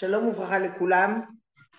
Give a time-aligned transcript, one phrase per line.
[0.00, 1.20] שלום וברכה לכולם.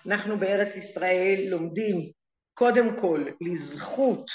[0.06, 2.10] אנחנו בארץ ישראל לומדים
[2.54, 4.26] קודם כל לזכות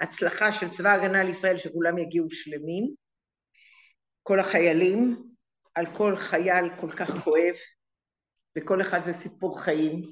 [0.00, 2.94] הצלחה של צבא ההגנה לישראל שכולם יגיעו שלמים,
[4.22, 5.22] כל החיילים,
[5.74, 7.54] על כל חייל כל כך כואב,
[8.58, 10.02] וכל אחד זה סיפור חיים,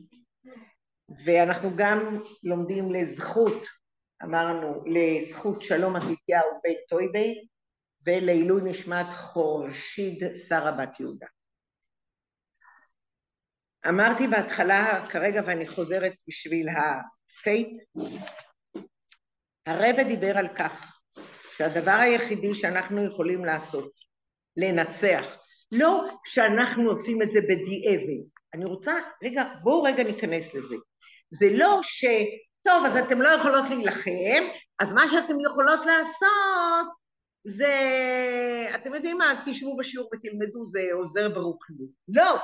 [1.27, 3.65] ואנחנו גם לומדים לזכות,
[4.23, 7.35] אמרנו, לזכות שלום מתתיהו בן טויבי,
[8.07, 11.27] ולעילוי נשמת חורשיד שרה בת יהודה.
[13.89, 17.69] אמרתי בהתחלה, כרגע ואני חוזרת בשביל הפייט,
[19.67, 21.01] הרבה דיבר על כך
[21.57, 23.93] שהדבר היחידי שאנחנו יכולים לעשות,
[24.57, 25.25] לנצח,
[25.73, 28.95] לא שאנחנו עושים את זה בדיעבד, אני רוצה,
[29.25, 30.77] רגע, בואו רגע ניכנס לזה.
[31.31, 32.05] זה לא ש...
[32.63, 34.45] טוב, אז אתם לא יכולות להילחם,
[34.79, 36.87] אז מה שאתם יכולות לעשות
[37.45, 37.75] זה...
[38.75, 41.91] אתם יודעים מה, אז תשבו בשיעור ותלמדו, זה עוזר ברוקנות.
[42.09, 42.39] לא,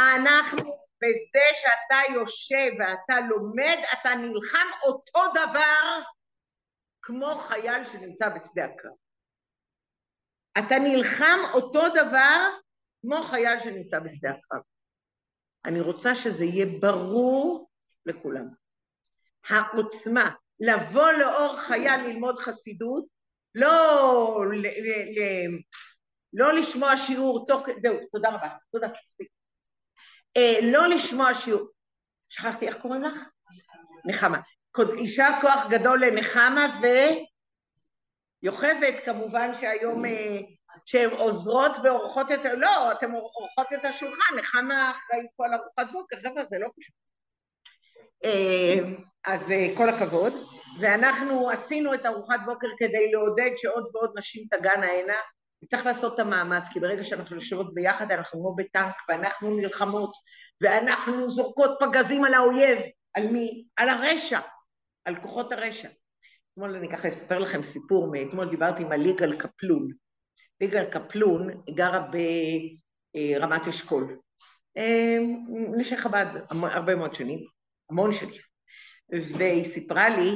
[0.00, 6.02] אנחנו, בזה שאתה יושב ואתה לומד, אתה נלחם אותו דבר
[7.02, 8.92] כמו חייל שנמצא בשדה הקרב.
[10.58, 12.50] אתה נלחם אותו דבר
[13.00, 14.62] כמו חייל שנמצא בשדה הקרב.
[15.64, 17.70] אני רוצה שזה יהיה ברור
[18.06, 18.48] לכולם.
[19.48, 23.04] העוצמה, לבוא לאור חייל ללמוד חסידות,
[23.54, 25.48] לא, ל, ל, ל,
[26.32, 29.39] לא לשמוע שיעור תוך זהו, תודה רבה, תודה, מספיק.
[30.36, 31.68] אה, לא לשמוע שיעור,
[32.28, 33.14] שכחתי איך קוראים לך?
[34.04, 34.40] נחמה.
[34.98, 36.80] יישר כוח גדול לנחמה
[38.42, 40.38] ויוכבת כמובן שהיום אה,
[40.86, 46.16] שהן עוזרות ועורכות את, לא, אתן עורכות את השולחן, נחמה אחראית פה על ארוחת בוקר,
[46.16, 46.94] חבר'ה זה לא פשוט.
[48.24, 48.78] אה,
[49.24, 49.40] אז
[49.76, 50.32] כל הכבוד,
[50.80, 55.14] ואנחנו עשינו את ארוחת בוקר כדי לעודד שעוד ועוד נשים תגענה הנה,
[55.64, 60.12] וצריך לעשות את המאמץ, כי ברגע שאנחנו יושבות ביחד אנחנו כמו בטנק ואנחנו נלחמות
[60.60, 62.78] ואנחנו זורקות פגזים על האויב,
[63.14, 63.64] על מי?
[63.76, 64.40] על הרשע,
[65.04, 65.88] על כוחות הרשע.
[66.52, 69.88] אתמול אני ככה אספר לכם סיפור, מאתמול דיברתי עם הליגל קפלון.
[70.60, 72.06] ליגל קפלון גרה
[73.14, 74.18] ברמת אשכול.
[75.76, 77.38] נשי חב"ד הרבה מאוד שנים,
[77.90, 78.40] המון שנים.
[79.38, 80.32] והיא סיפרה לי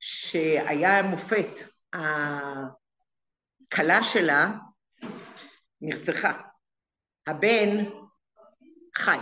[0.00, 1.48] שהיה מופת,
[3.66, 4.52] הכלה שלה
[5.80, 6.40] נרצחה,
[7.26, 7.84] הבן
[8.96, 9.18] חי,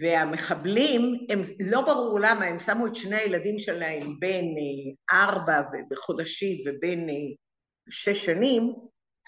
[0.00, 6.64] והמחבלים, הם, לא ברור למה, הם שמו את שני הילדים שלהם בין אה, ארבע בחודשים
[6.66, 7.14] ובין אה,
[7.90, 8.74] שש שנים,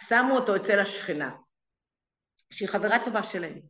[0.08, 1.30] שמו אותו אצל השכנה,
[2.52, 3.60] שהיא חברה טובה שלהם.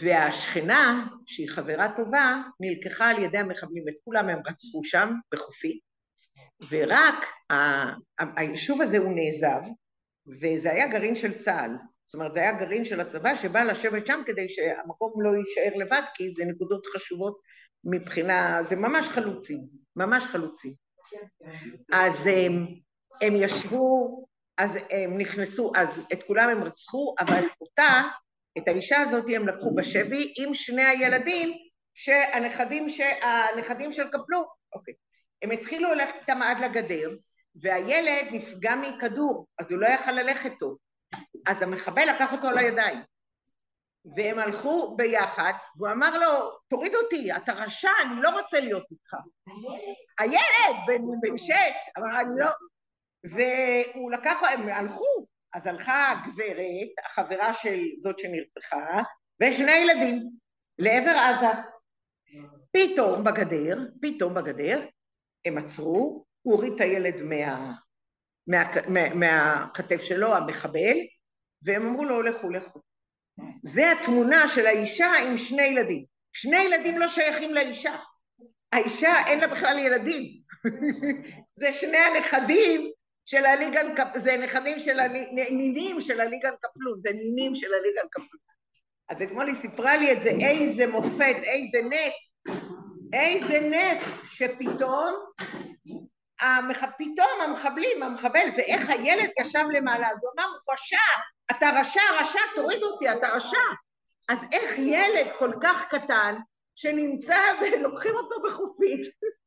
[0.00, 5.80] והשכנה, שהיא חברה טובה, נלקחה על ידי המחבלים, את כולם הם רצחו שם, בחופי,
[6.70, 7.26] ורק
[8.18, 9.60] היישוב הזה הוא נעזב,
[10.26, 11.70] וזה היה גרעין של צה"ל,
[12.06, 16.02] זאת אומרת זה היה גרעין של הצבא שבא לשבת שם כדי שהמקום לא יישאר לבד,
[16.14, 17.40] כי זה נקודות חשובות
[17.84, 19.60] מבחינה, זה ממש חלוצים,
[19.96, 20.74] ממש חלוצים.
[21.92, 22.66] אז הם,
[23.22, 24.24] הם ישבו,
[24.58, 28.02] אז הם נכנסו, אז את כולם הם רצחו, אבל אותה,
[28.58, 31.52] את האישה הזאת הם לקחו בשבי עם שני הילדים
[31.94, 34.94] שהנכדים, שהנכדים של קפלו, אוקיי.
[35.44, 37.10] הם התחילו ללכת איתם עד לגדר,
[37.62, 40.78] והילד נפגע מכדור, אז הוא לא יכל ללכת טוב.
[41.46, 42.98] אז המחבל לקח אותו על הידיים.
[44.16, 49.16] והם הלכו ביחד, והוא אמר לו, תוריד אותי, אתה רשע, אני לא רוצה להיות איתך.
[50.18, 52.50] הילד, בן, בן שש, אמר, אני לא...
[53.24, 59.02] והוא לקח, הם הלכו, אז הלכה הגברת, החברה של זאת שנרצחה,
[59.42, 60.22] ושני ילדים,
[60.78, 61.60] לעבר עזה.
[62.72, 64.86] פתאום בגדר, פתאום בגדר,
[65.44, 67.72] הם עצרו, הוא הוריד את הילד מה,
[68.46, 70.96] מה, מה, מהכתף שלו, המחבל,
[71.62, 72.80] והם אמרו לו, לכו, לכו.
[73.62, 76.04] זה התמונה של האישה עם שני ילדים.
[76.32, 77.96] שני ילדים לא שייכים לאישה.
[78.72, 80.22] האישה אין לה בכלל ילדים.
[81.60, 82.90] זה שני הנכדים
[83.26, 83.44] של
[83.96, 88.44] קפלון, זה נכדים של הנינים של הליגל קפלון, זה נינים של הליגל קפלון.
[89.08, 92.14] אז אתמול היא סיפרה לי את זה, איזה מופת, איזה נס,
[93.14, 95.14] איזה נס שפתאום
[96.40, 96.78] המח...
[96.98, 100.96] פתאום המחבלים, המחבל, זה איך הילד ישב למעלה, אז הוא אמר, הוא רשע,
[101.50, 103.58] אתה רשע, רשע, תוריד אותי, אתה רשע.
[104.28, 106.34] אז איך ילד כל כך קטן,
[106.74, 109.00] שנמצא ולוקחים אותו בחופית,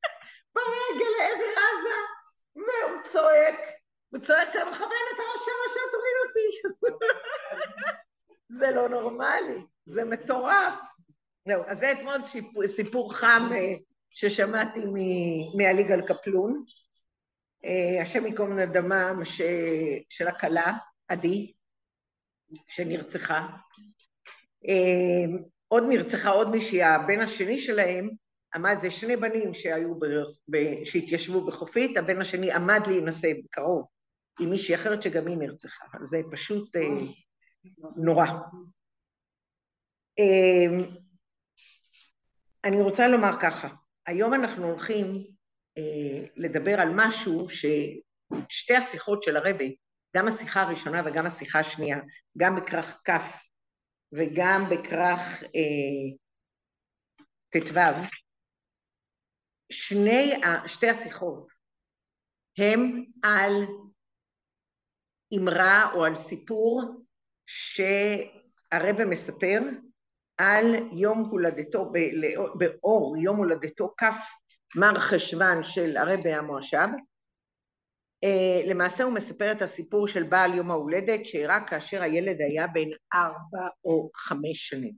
[0.55, 1.97] ברגל לעבר עזה,
[2.55, 3.55] והוא צועק,
[4.09, 6.77] הוא צועק למחבל, אתה רשע, רשע, תוריד אותי.
[8.59, 10.73] זה לא נורמלי, זה מטורף.
[11.47, 13.73] זהו, אז זה אתמול סיפור, סיפור חם אה,
[14.09, 14.79] ששמעתי
[15.57, 16.63] מהליגה קפלון.
[17.65, 19.11] אה, השם ייקום נדמה
[20.09, 20.73] של הכלה,
[21.07, 21.53] עדי,
[22.67, 23.47] שנרצחה.
[24.67, 28.09] אה, עוד נרצחה עוד מישהי, הבן השני שלהם
[28.55, 30.05] עמד, זה שני בנים שהיו, ב,
[30.49, 33.85] ב, שהתיישבו בחופית, הבן השני עמד להינשא בקרוב
[34.39, 36.81] עם מישהי אחרת שגם היא נרצחה, זה פשוט אה,
[37.95, 38.25] נורא.
[40.19, 40.67] אה,
[42.67, 43.67] אני רוצה לומר ככה,
[44.05, 45.27] היום אנחנו הולכים
[45.77, 49.75] אה, לדבר על משהו ששתי השיחות של הרבי,
[50.15, 51.97] גם השיחה הראשונה וגם השיחה השנייה,
[52.37, 53.11] גם בכרך כ'
[54.11, 56.17] וגם בכרך אה,
[57.49, 57.79] ט"ו,
[59.71, 61.47] שני, שתי השיחות
[62.57, 63.51] הם על
[65.37, 67.05] אמרה או על סיפור
[67.45, 69.59] שהרבא מספר
[70.37, 71.91] על יום הולדתו,
[72.55, 74.03] באור יום הולדתו כ'
[74.75, 76.87] מר חשוון של הרבי המואשב.
[78.23, 82.89] אה, למעשה הוא מספר את הסיפור של בעל יום ההולדת שאירע כאשר הילד היה בן
[83.13, 84.93] ארבע או חמש שנים.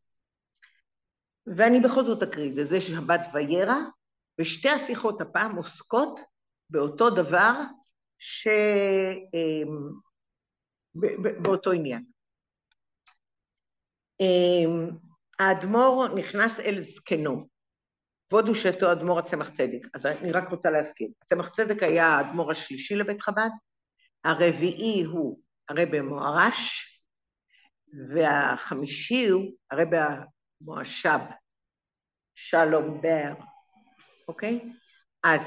[1.57, 3.77] ואני בכל זאת אקריא, וזה שבת וירא,
[4.39, 6.19] ושתי השיחות הפעם עוסקות
[6.69, 7.53] באותו דבר
[8.19, 8.47] ש...
[9.33, 9.89] אמ,
[11.41, 12.03] באותו עניין.
[15.39, 17.47] האדמו"ר נכנס אל זקנו,
[18.29, 19.87] כבוד ושתו אדמו"ר הצמח צדק.
[19.93, 23.49] אז אני רק רוצה להזכיר, הצמח צדק היה האדמו"ר השלישי לבית חב"ד,
[24.23, 25.39] הרביעי הוא
[25.69, 26.85] הרבי מוהר"ש,
[28.15, 29.97] והחמישי הוא הרבי
[30.61, 31.19] המואשב,
[32.35, 33.33] שלום בר,
[34.27, 34.73] אוקיי?
[35.23, 35.41] אז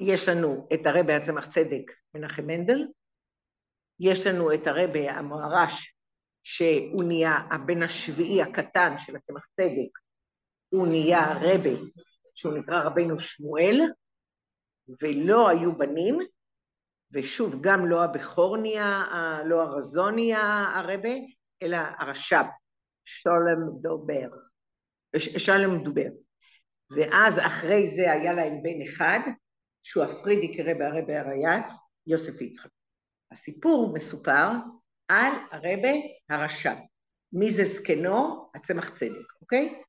[0.00, 2.86] יש לנו את הרבי הצמח צדק מנחם מנדל,
[4.00, 5.94] יש לנו את הרבי המוהר"ש
[6.42, 9.98] שהוא נהיה הבן השביעי הקטן של הצמח צדק,
[10.68, 11.76] הוא נהיה רבי
[12.34, 13.80] שהוא נקרא רבינו שמואל,
[15.02, 16.18] ולא היו בנים,
[17.12, 19.04] ושוב, גם לא הבכור נהיה,
[19.44, 22.44] לא הרזון נהיה הרבי, אלא הרש"ב,
[23.04, 24.28] שולם דובר,
[25.16, 26.08] שלום דובר.
[26.96, 29.20] ואז אחרי זה היה להם בן אחד,
[29.82, 31.66] שהוא הפרידיקי רבי הרבי הרייץ,
[32.06, 32.70] יוסף יצחק.
[33.32, 34.48] הסיפור מסופר
[35.08, 36.76] על הרבי הרש"ב.
[37.32, 38.50] מי זה זקנו?
[38.54, 39.82] הצמח צדק, אוקיי?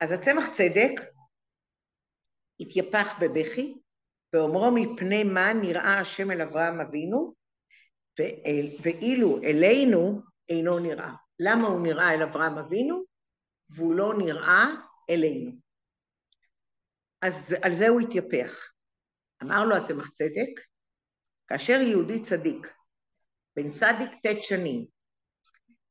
[0.00, 1.00] אז הצמח צדק
[2.60, 3.74] התייפח בבכי,
[4.32, 7.34] ואומרו מפני מה נראה השם אל אברהם אבינו,
[8.82, 11.12] ואילו אלינו אינו נראה.
[11.40, 13.04] למה הוא נראה אל אברהם אבינו,
[13.70, 14.64] והוא לא נראה
[15.10, 15.50] אלינו?
[17.22, 18.70] אז על זה הוא התייפח.
[19.42, 20.60] אמר לו הצמח צדק,
[21.48, 22.66] כאשר יהודי צדיק,
[23.56, 24.86] בן צדיק ט' שנים,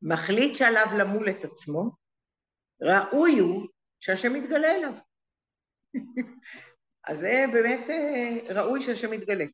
[0.01, 1.91] מחליט שעליו למול את עצמו,
[2.81, 3.67] ראוי הוא
[3.99, 4.93] שהשם יתגלה אליו.
[7.07, 9.45] אז זה באמת אה, ראוי שהשם יתגלה.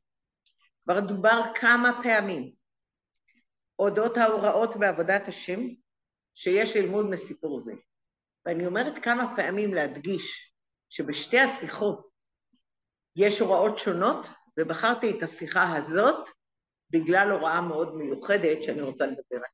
[0.84, 2.52] כבר דובר כמה פעמים
[3.78, 5.60] אודות ההוראות בעבודת השם
[6.34, 7.72] שיש ללמוד מסיפור זה.
[8.46, 10.52] ואני אומרת כמה פעמים להדגיש
[10.88, 12.08] שבשתי השיחות
[13.16, 14.26] יש הוראות שונות,
[14.58, 16.28] ובחרתי את השיחה הזאת
[16.90, 19.48] בגלל הוראה מאוד מיוחדת שאני רוצה לדבר עליה.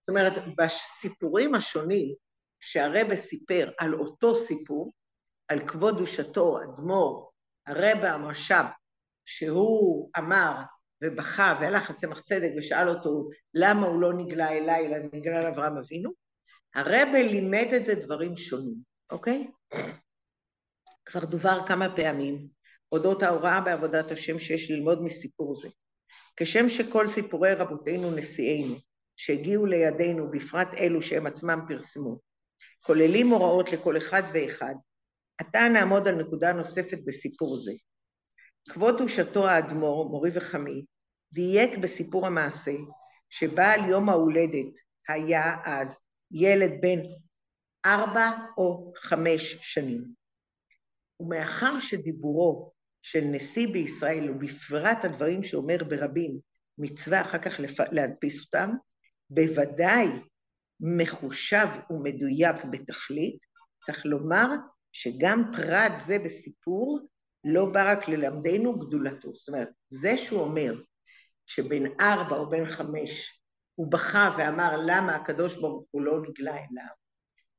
[0.00, 2.14] זאת אומרת, בסיפורים השונים
[2.60, 4.92] שהרבא סיפר על אותו סיפור,
[5.48, 7.30] על כבוד דושתו, אדמו"ר,
[7.66, 8.66] הרבא המשאב,
[9.24, 10.62] שהוא אמר
[11.02, 16.10] ובכה והלך לצמח צדק ושאל אותו למה הוא לא נגלה אליי אלא נגלה לאברהם אבינו,
[16.74, 18.74] הרבא לימד את זה דברים שונים,
[19.10, 19.50] אוקיי?
[21.04, 22.48] כבר דובר כמה פעמים
[22.92, 25.68] אודות ההוראה בעבודת השם שיש ללמוד מסיפור זה.
[26.36, 28.76] כשם שכל סיפורי רבותינו נשיאינו
[29.16, 32.18] שהגיעו לידינו, בפרט אלו שהם עצמם פרסמו,
[32.82, 34.74] כוללים הוראות לכל אחד ואחד,
[35.38, 37.72] עתה נעמוד על נקודה נוספת בסיפור זה.
[38.70, 40.84] כבוד תושתו האדמו"ר, מורי וחמי,
[41.32, 42.74] דייק בסיפור המעשה,
[43.30, 44.72] שבעל יום ההולדת
[45.08, 45.98] היה אז
[46.30, 46.98] ילד בן
[47.86, 50.04] ארבע או חמש שנים.
[51.20, 52.72] ומאחר שדיבורו
[53.06, 56.38] של נשיא בישראל, ובפרט הדברים שאומר ברבים,
[56.78, 57.60] מצווה אחר כך
[57.92, 58.70] להדפיס אותם,
[59.30, 60.06] בוודאי
[60.80, 63.38] מחושב ומדויק בתכלית,
[63.84, 64.46] צריך לומר
[64.92, 67.00] שגם פרט זה בסיפור
[67.44, 69.32] לא בא רק ללמדנו גדולתו.
[69.32, 70.74] זאת אומרת, זה שהוא אומר
[71.46, 73.40] שבן ארבע או בן חמש
[73.74, 76.94] הוא בכה ואמר למה הקדוש ברוך הוא לא נגלה אליו,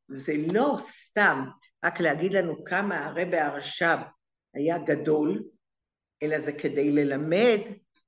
[0.07, 1.45] זה לא סתם
[1.85, 3.97] רק להגיד לנו כמה הרבי הרש"ב
[4.57, 5.43] היה גדול,
[6.23, 7.59] אלא זה כדי ללמד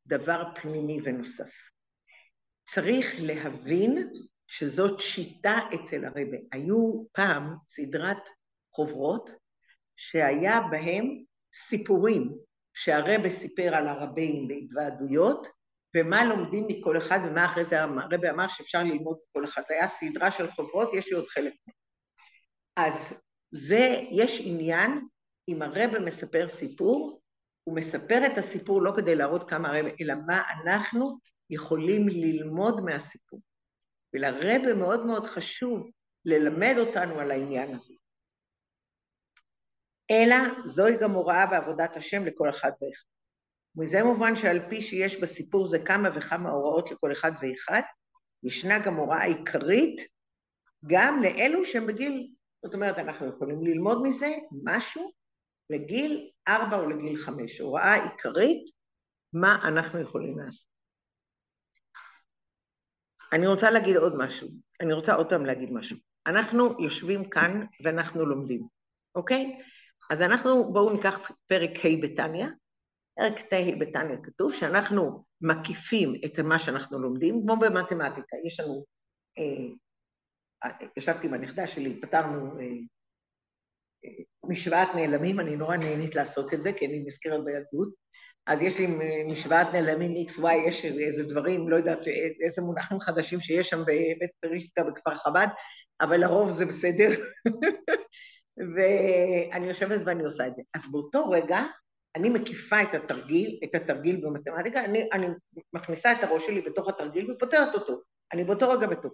[0.05, 1.51] דבר פנימי ונוסף.
[2.73, 4.09] צריך להבין
[4.47, 6.37] שזאת שיטה אצל הרבה.
[6.51, 8.23] היו פעם סדרת
[8.71, 9.29] חוברות
[9.95, 12.37] שהיה בהם סיפורים
[12.73, 15.47] שהרבה סיפר על הרבים בהתוועדויות,
[15.95, 19.61] ומה לומדים מכל אחד, ומה אחרי זה הרבי אמר שאפשר ללמוד מכל אחד.
[19.67, 21.53] זה היה סדרה של חוברות, יש לי עוד חלק.
[22.75, 22.93] אז
[23.51, 25.07] זה, יש עניין,
[25.49, 27.21] אם הרבי מספר סיפור,
[27.63, 31.17] הוא מספר את הסיפור לא כדי להראות כמה הרבי, אלא מה אנחנו
[31.49, 33.41] יכולים ללמוד מהסיפור.
[34.13, 35.89] ולרבי מאוד מאוד חשוב
[36.25, 37.93] ללמד אותנו על העניין הזה.
[40.11, 43.09] אלא זוהי גם הוראה בעבודת השם לכל אחד ואחד.
[43.75, 47.81] מזה מובן שעל פי שיש בסיפור זה כמה וכמה הוראות לכל אחד ואחד,
[48.43, 50.07] ישנה גם הוראה עיקרית
[50.87, 52.31] גם לאלו שהם בגיל,
[52.65, 54.31] זאת אומרת, אנחנו יכולים ללמוד מזה
[54.63, 55.11] משהו
[55.69, 58.69] לגיל ארבע או לגיל חמש, הוראה עיקרית,
[59.33, 60.69] מה אנחנו יכולים לעשות.
[63.33, 64.47] אני רוצה להגיד עוד משהו,
[64.81, 65.97] אני רוצה עוד פעם להגיד משהו.
[66.27, 68.67] אנחנו יושבים כאן ואנחנו לומדים,
[69.15, 69.61] אוקיי?
[70.09, 72.45] אז אנחנו, בואו ניקח פרק ה' בתניא,
[73.15, 78.85] פרק ת' בתניא כתוב שאנחנו מקיפים את מה שאנחנו לומדים, כמו במתמטיקה, יש לנו,
[79.37, 82.65] אה, ישבתי עם הנכדה שלי, פתרנו אה,
[84.05, 87.89] אה, משוואת נעלמים, אני נורא נהנית לעשות את זה, כי אני נזכרת בילדות,
[88.47, 88.87] אז יש לי
[89.27, 91.99] משוואת נעלמים XY, יש איזה דברים, לא יודעת
[92.41, 95.47] איזה מונחים חדשים שיש שם בבית פרישקה בכפר חב"ד,
[96.01, 97.09] אבל לרוב זה בסדר.
[98.75, 100.61] ואני יושבת ואני עושה את זה.
[100.75, 101.59] אז באותו רגע
[102.15, 105.27] אני מקיפה את התרגיל, את התרגיל במתמטיקה, אני, אני
[105.73, 108.01] מכניסה את הראש שלי בתוך התרגיל ופותרת אותו.
[108.33, 109.13] אני באותו רגע בתוך.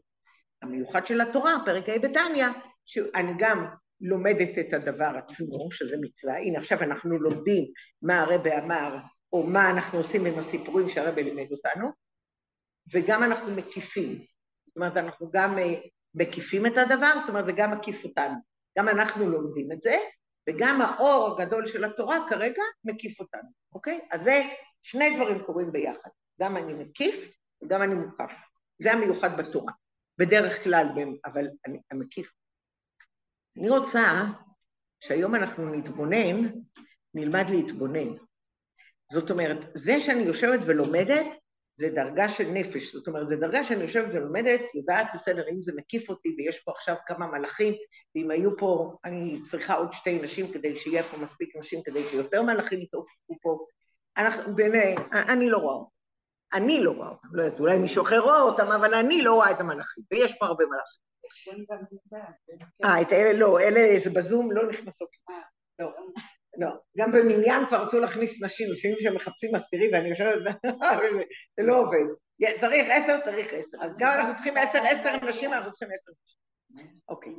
[0.62, 2.48] המיוחד של התורה, פרק ה' בתניא,
[2.86, 3.66] שאני גם
[4.02, 6.38] לומדת את הדבר עצמו, שזה מצווה.
[6.38, 7.66] הנה עכשיו אנחנו לומדים
[8.02, 8.98] מה הרבי אמר,
[9.34, 11.90] או מה אנחנו עושים עם הסיפורים שהרבי לימד אותנו,
[12.94, 14.26] וגם אנחנו מקיפים.
[14.68, 15.74] זאת אומרת, אנחנו גם אה,
[16.16, 18.36] מקיפים את הדבר, זאת אומרת, זה גם מקיף אותנו.
[18.78, 19.98] גם אנחנו לומדים את זה,
[20.50, 24.00] וגם האור הגדול של התורה כרגע מקיף אותנו, אוקיי?
[24.12, 24.44] אז זה
[24.84, 26.10] שני דברים קורים ביחד,
[26.42, 27.16] גם אני מקיף
[27.64, 28.32] וגם אני מוקף.
[28.82, 29.74] זה המיוחד בתורה,
[30.18, 30.88] בדרך כלל,
[31.26, 32.32] אבל אני מקיף.
[33.58, 34.24] אני רוצה
[35.00, 36.50] שהיום אנחנו נתבונן,
[37.14, 38.16] נלמד להתבונן.
[39.14, 41.26] זאת אומרת, זה שאני יושבת ולומדת,
[41.78, 45.72] זה דרגה של נפש, זאת אומרת, זו דרגה שאני יושבת ולומדת, יודעת בסדר, אם זה
[45.76, 47.74] מקיף אותי ויש פה עכשיו כמה מלאכים,
[48.16, 52.42] ואם היו פה, אני צריכה עוד שתי נשים כדי שיהיה פה מספיק נשים כדי שיותר
[52.42, 53.66] מלאכים יתעופפו פה,
[54.18, 55.90] אנחנו, בעיני, אני לא רואה אותם,
[56.54, 59.52] אני לא רואה אותם, לא יודעת, אולי מישהו אחר רואה אותם, אבל אני לא רואה
[59.52, 61.06] את המלאכים, ויש פה הרבה מלאכים.
[62.84, 65.10] אה, את אלה לא, אלה זה בזום לא נכנסות.
[65.80, 65.94] לא.
[66.58, 66.68] לא,
[66.98, 70.56] גם במניין כבר רצו להכניס נשים, לפעמים שהם מחפשים אסירים ואני יושבת,
[71.58, 72.06] זה לא עובד.
[72.60, 73.78] צריך עשר, צריך עשר.
[73.82, 76.46] אז גם אנחנו צריכים עשר, עשר נשים, אנחנו צריכים עשר נשים.
[77.10, 77.34] אוקיי.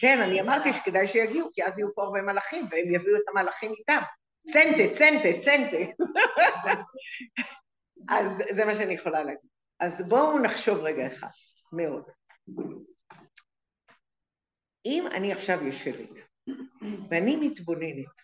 [0.00, 3.72] כן, אני אמרתי שכדאי שיגיעו, כי אז יהיו פה הרבה מלאכים, והם יביאו את המלאכים
[3.78, 4.02] איתם.
[4.52, 6.04] צנטה, צנטה, צנטה.
[8.08, 9.50] אז זה מה שאני יכולה להגיד.
[9.80, 11.28] אז בואו נחשוב רגע אחד,
[11.72, 12.02] מאוד.
[14.86, 16.10] אם אני עכשיו יושבת
[17.10, 18.22] ואני מתבוננת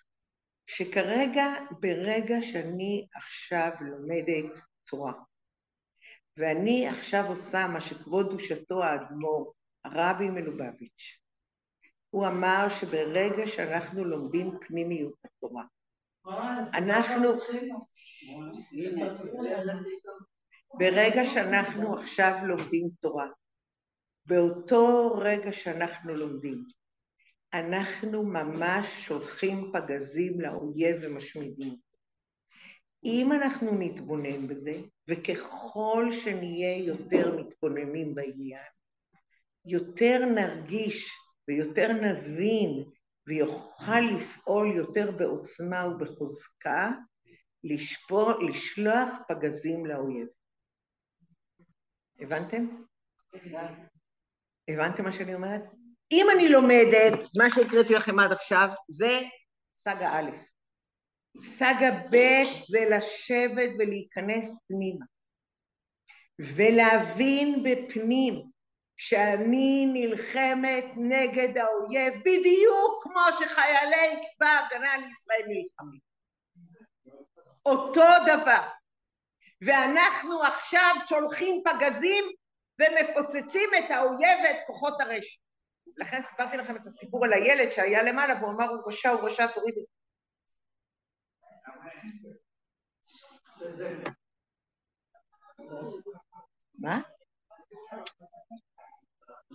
[0.66, 5.12] שכרגע, ברגע שאני עכשיו לומדת תורה,
[6.36, 9.52] ואני עכשיו עושה מה שכבוד דושתו האדמו"ר,
[9.84, 11.18] הרבי מלובביץ',
[12.10, 15.64] הוא אמר שברגע שאנחנו לומדים פנימיות התורה,
[16.74, 17.28] אנחנו...
[20.78, 23.26] ברגע שאנחנו עכשיו לומדים תורה,
[24.28, 26.64] באותו רגע שאנחנו לומדים,
[27.54, 31.76] אנחנו ממש שולחים פגזים לאויב ומשמידים.
[33.04, 38.70] אם אנחנו נתבונן בזה, וככל שנהיה יותר מתבוננים בעניין,
[39.64, 41.10] יותר נרגיש
[41.48, 42.84] ויותר נבין
[43.26, 46.90] ויוכל לפעול יותר בעוצמה ובחוזקה,
[47.64, 50.28] לשפור, לשלוח פגזים לאויב.
[52.20, 52.66] הבנתם?
[54.68, 55.62] הבנתם מה שאני אומרת?
[56.12, 59.20] אם אני לומדת, מה שהקראתי לכם עד עכשיו, זה
[59.84, 60.30] סאגה א'.
[61.40, 65.06] סאגה ב' זה לשבת ולהיכנס פנימה.
[66.38, 68.42] ולהבין בפנים
[68.96, 76.00] שאני נלחמת נגד האויב בדיוק כמו שחיילי צבא ההגנה לישראל נלחמים.
[77.66, 78.68] אותו דבר.
[79.62, 82.24] ואנחנו עכשיו שולחים פגזים
[82.78, 85.40] ומפוצצים את האויב ואת כוחות הרשת.
[85.96, 89.46] לכן סיפרתי לכם את הסיפור על הילד שהיה למעלה והוא אמר הוא רשע, הוא רשע,
[89.46, 89.80] תורידו.
[96.78, 97.00] מה?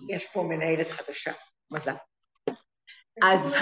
[0.09, 1.31] יש פה מנהלת חדשה,
[1.71, 1.95] מזל.
[3.21, 3.53] אז...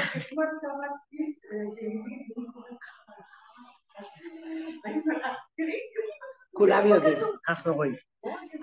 [6.51, 7.17] כולם יודעים,
[7.49, 7.95] אנחנו רואים.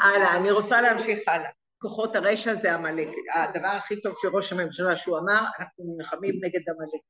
[0.00, 1.50] הלאה, אני רוצה להמשיך הלאה.
[1.78, 3.08] כוחות הרשע זה עמלק.
[3.34, 7.02] הדבר הכי טוב של ראש הממשלה שהוא אמר, אנחנו נלחמים נגד עמלק.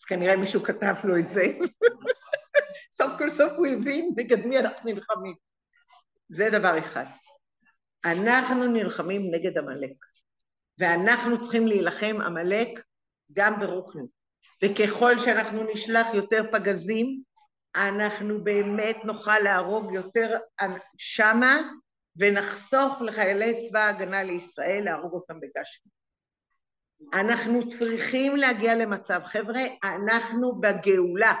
[0.00, 1.42] אז כנראה מישהו כתב לו את זה.
[2.96, 5.34] סוף כל סוף הוא הבין נגד מי אנחנו נלחמים.
[6.28, 7.04] זה דבר אחד.
[8.04, 9.96] אנחנו נלחמים נגד עמלק,
[10.78, 12.68] ואנחנו צריכים להילחם עמלק
[13.32, 14.08] גם ברוכנו.
[14.64, 17.22] וככל שאנחנו נשלח יותר פגזים,
[17.76, 20.36] אנחנו באמת נוכל להרוג יותר
[20.98, 21.62] שמה
[22.16, 25.88] ונחסוך לחיילי צבא ההגנה לישראל להרוג אותם בגשם.
[27.12, 31.34] אנחנו צריכים להגיע למצב, חבר'ה, אנחנו בגאולה.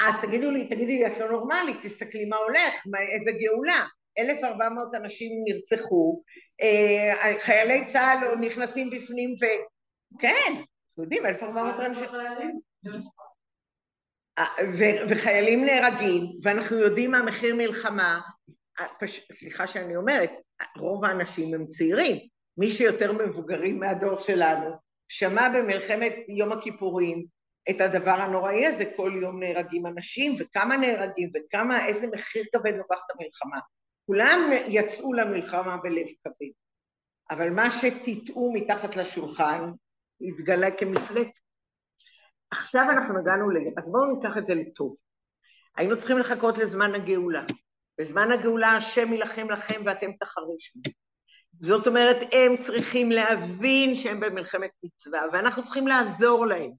[0.00, 3.86] אז תגידו לי, תגידי לי, את לא נורמלית, תסתכלי מה הולך, מה, איזה גאולה.
[4.18, 6.22] 1,400 אנשים נרצחו,
[6.62, 9.44] אה, חיילי צה"ל לא נכנסים בפנים ו...
[10.18, 10.52] כן,
[10.94, 12.04] אתם יודעים, 1,400 אנשים...
[14.38, 14.46] אה,
[15.08, 18.20] וחיילים נהרגים, ואנחנו יודעים מה מחיר מלחמה,
[18.80, 18.86] אה,
[19.32, 20.30] סליחה שאני אומרת,
[20.76, 22.16] רוב האנשים הם צעירים,
[22.58, 24.70] מי שיותר מבוגרים מהדור שלנו,
[25.08, 27.24] שמע במלחמת יום הכיפורים
[27.70, 33.10] את הדבר הנוראי הזה, כל יום נהרגים אנשים, וכמה נהרגים, וכמה, איזה מחיר כבד לוקחת
[33.10, 33.58] המלחמה.
[34.06, 36.52] כולם יצאו למלחמה בלב כבד,
[37.30, 39.70] אבל מה שטיטאו מתחת לשולחן
[40.20, 41.42] התגלה כמפלצת.
[42.52, 43.56] עכשיו אנחנו הגענו ל...
[43.78, 44.96] אז בואו ניקח את זה לטוב.
[45.76, 47.44] היינו צריכים לחכות לזמן הגאולה.
[47.98, 50.78] בזמן הגאולה השם יילחם לכם ואתם תחרישו.
[51.60, 56.70] זאת אומרת, הם צריכים להבין שהם במלחמת מצווה, ואנחנו צריכים לעזור להם.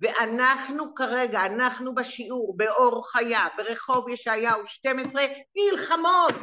[0.00, 5.22] ואנחנו כרגע, אנחנו בשיעור, באור חיה, ברחוב ישעיהו 12,
[5.56, 6.34] נלחמות.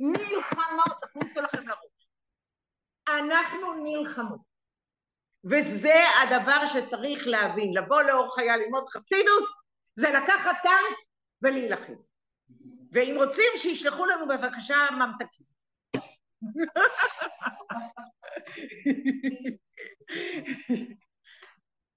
[0.00, 2.08] נלחמות, תכניסו לכם לראש.
[3.08, 4.49] אנחנו נלחמות.
[5.44, 7.70] וזה הדבר שצריך להבין.
[7.76, 9.46] לבוא לאור חיה ללמוד חסידוס,
[9.94, 10.98] זה לקחת טנק
[11.42, 11.94] ולהילחם.
[12.92, 15.46] ואם רוצים, שישלחו לנו בבקשה ממתקים.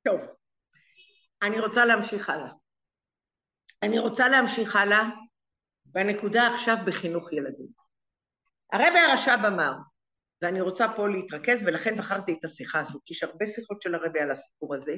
[0.03, 0.21] טוב,
[1.41, 2.51] אני רוצה להמשיך הלאה.
[3.83, 5.03] אני רוצה להמשיך הלאה
[5.85, 7.67] בנקודה עכשיו בחינוך ילדים.
[8.73, 9.73] הרבי הרש"ב אמר,
[10.43, 14.19] ואני רוצה פה להתרכז ולכן בחרתי את השיחה הזאת, כי יש הרבה שיחות של הרבי
[14.19, 14.95] על הסיפור הזה,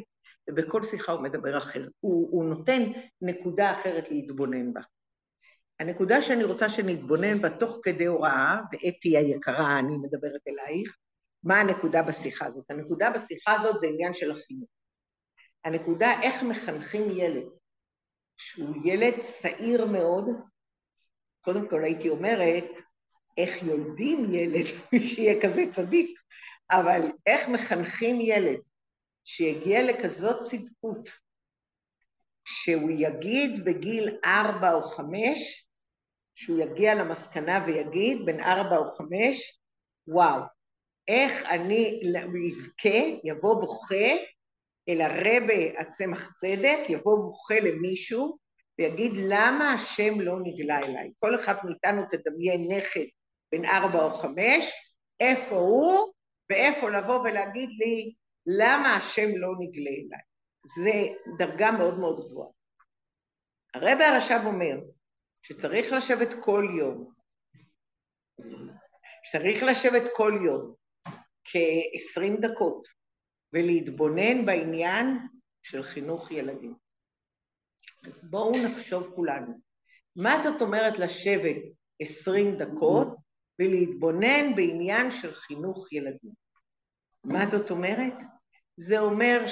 [0.50, 1.88] ובכל שיחה הוא מדבר אחר.
[2.00, 2.84] הוא, הוא נותן
[3.22, 4.82] נקודה אחרת להתבונן בה.
[5.80, 10.98] הנקודה שאני רוצה שנתבונן בה תוך כדי הוראה, ואתי היקרה, אני מדברת אלייך,
[11.44, 12.72] מה הנקודה בשיחה הזאת?
[12.72, 14.70] הנקודה בשיחה הזאת זה עניין של החינוך.
[15.66, 17.46] הנקודה איך מחנכים ילד,
[18.38, 20.26] שהוא ילד צעיר מאוד,
[21.42, 22.66] קודם כל הייתי אומרת,
[23.38, 24.66] איך יולדים ילד,
[25.08, 26.20] שיהיה כזה צדיק,
[26.72, 28.60] אבל איך מחנכים ילד
[29.24, 31.10] שיגיע לכזאת צדקות,
[32.46, 35.66] שהוא יגיד בגיל ארבע או חמש,
[36.36, 39.60] שהוא יגיע למסקנה ויגיד בין ארבע או חמש,
[40.08, 40.42] וואו,
[41.08, 44.12] איך אני אבכה, יבוא בוכה
[44.90, 48.38] אל הרבה הצמח צדק, יבוא בוכה למישהו
[48.80, 51.12] ויגיד למה השם לא נגלה אליי.
[51.20, 53.06] כל אחד מאיתנו תדמיין נכד
[53.52, 54.72] בן ארבע או חמש,
[55.20, 56.14] איפה הוא
[56.50, 58.14] ואיפה לבוא ולהגיד לי
[58.46, 60.22] למה השם לא נגלה אליי.
[60.76, 62.50] זה דרגה מאוד מאוד גבוהה.
[63.74, 64.80] הרב הרש"ב אומר
[65.44, 67.12] שצריך לשבת כל יום,
[69.24, 70.74] שצריך לשבת כל יום
[71.46, 72.88] כעשרים דקות
[73.54, 75.18] ולהתבונן בעניין
[75.64, 76.76] של חינוך ילדים.
[78.06, 79.60] אז בואו נחשוב כולנו,
[80.16, 81.56] מה זאת אומרת לשבת
[82.00, 83.25] עשרים דקות
[83.60, 86.32] ולהתבונן בעניין של חינוך ילדים.
[87.24, 88.14] מה זאת אומרת?
[88.78, 89.46] זה אומר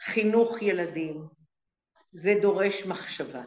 [0.00, 1.28] שחינוך ילדים
[2.12, 3.44] זה דורש מחשבה.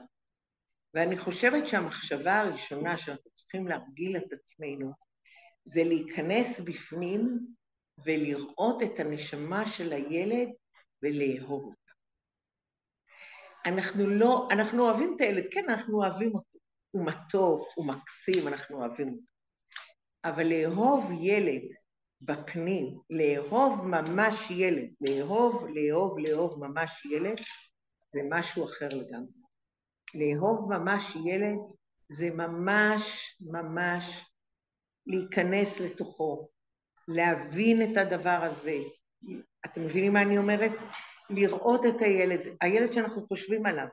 [0.94, 4.92] ואני חושבת שהמחשבה הראשונה שאנחנו צריכים להרגיל את עצמנו
[5.66, 7.40] זה להיכנס בפנים
[8.06, 10.50] ולראות את הנשמה של הילד
[11.04, 11.92] ולאהוב אותה.
[13.66, 16.47] אנחנו לא, אנחנו אוהבים את הילד, כן, אנחנו אוהבים אותו.
[16.98, 19.22] הוא מתוק, הוא מקסים, אנחנו אוהבים אותו.
[20.26, 21.62] אבל לאהוב ילד
[22.22, 27.38] בפנים, לאהוב ממש ילד, לאהוב, לאהוב, לאהוב ממש ילד,
[28.14, 29.32] זה משהו אחר לגמרי.
[30.16, 31.58] לאהוב ממש ילד
[32.10, 34.04] זה ממש ממש
[35.08, 36.50] להיכנס לתוכו,
[37.08, 38.78] להבין את הדבר הזה.
[39.66, 40.72] אתם מבינים מה אני אומרת?
[41.30, 43.88] לראות את הילד, הילד שאנחנו חושבים עליו.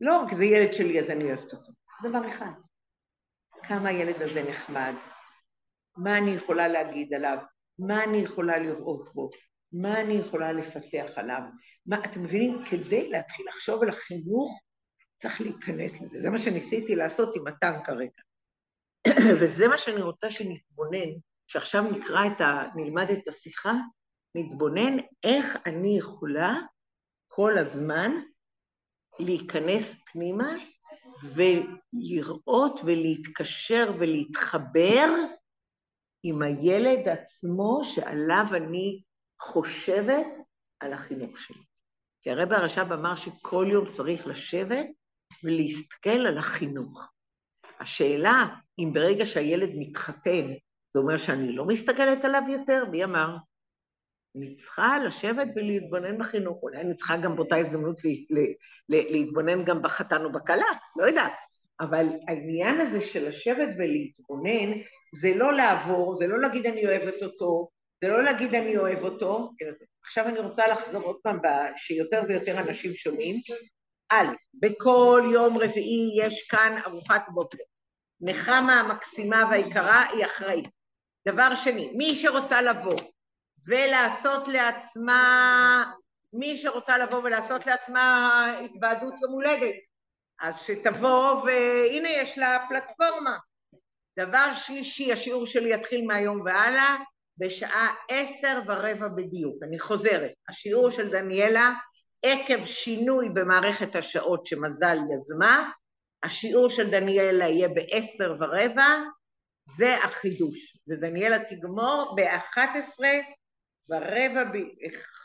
[0.00, 1.72] לא רק זה ילד שלי אז אני אוהבת אותו.
[2.02, 2.52] דבר אחד,
[3.62, 4.94] כמה הילד הזה נחמד,
[5.96, 7.38] מה אני יכולה להגיד עליו,
[7.78, 9.30] מה אני יכולה לראות בו,
[9.72, 11.40] מה אני יכולה לפתח עליו.
[11.86, 12.64] מה, אתם מבינים?
[12.70, 14.60] כדי להתחיל לחשוב על החינוך,
[15.16, 16.20] צריך להיכנס לזה.
[16.20, 18.22] זה מה שניסיתי לעשות עם מתן כרגע.
[19.40, 21.08] וזה מה שאני רוצה שנתבונן,
[21.46, 22.62] שעכשיו נקרא את ה...
[22.74, 23.72] נלמד את השיחה,
[24.34, 26.54] נתבונן איך אני יכולה
[27.28, 28.10] כל הזמן
[29.18, 30.52] להיכנס פנימה
[31.24, 35.08] ולראות ולהתקשר ולהתחבר
[36.22, 39.02] עם הילד עצמו שעליו אני
[39.40, 40.26] חושבת
[40.80, 41.62] על החינוך שלי.
[42.22, 44.86] כי הרב הרש"ב אמר שכל יום צריך לשבת
[45.44, 47.12] ולהסתכל על החינוך.
[47.80, 48.46] השאלה,
[48.78, 50.52] אם ברגע שהילד מתחתן,
[50.94, 52.84] זה אומר שאני לא מסתכלת עליו יותר?
[52.90, 53.36] מי אמר?
[54.36, 58.00] אני צריכה לשבת ולהתבונן בחינוך, אולי אני צריכה גם באותה הזדמנות
[58.88, 60.66] להתבונן גם בחתן או בכלה,
[60.96, 61.32] לא יודעת.
[61.80, 64.78] אבל העניין הזה של לשבת ולהתבונן,
[65.14, 67.68] זה לא לעבור, זה לא להגיד אני אוהבת אותו,
[68.04, 69.50] זה לא להגיד אני אוהב אותו,
[70.04, 71.38] עכשיו אני רוצה לחזור עוד פעם,
[71.76, 73.36] שיותר ויותר אנשים שומעים.
[74.10, 77.58] א', בכל יום רביעי יש כאן ארוחת בוקר.
[78.20, 80.68] נחמה המקסימה והיקרה היא אחראית.
[81.28, 82.96] דבר שני, מי שרוצה לבוא
[83.66, 85.92] ולעשות לעצמה,
[86.32, 89.74] מי שרוצה לבוא ולעשות לעצמה התוועדות יום הולדת,
[90.40, 93.36] אז שתבוא והנה יש לה פלטפורמה.
[94.18, 96.96] דבר שלישי, השיעור שלי יתחיל מהיום והלאה,
[97.38, 99.62] בשעה עשר ורבע בדיוק.
[99.62, 101.72] אני חוזרת, השיעור של דניאלה
[102.22, 105.70] עקב שינוי במערכת השעות שמזל יזמה,
[106.22, 108.98] השיעור של דניאלה יהיה בעשר ורבע,
[109.64, 110.76] זה החידוש.
[110.88, 113.00] ודניאלה תגמור ב-11
[113.92, 114.56] ורבע, ב...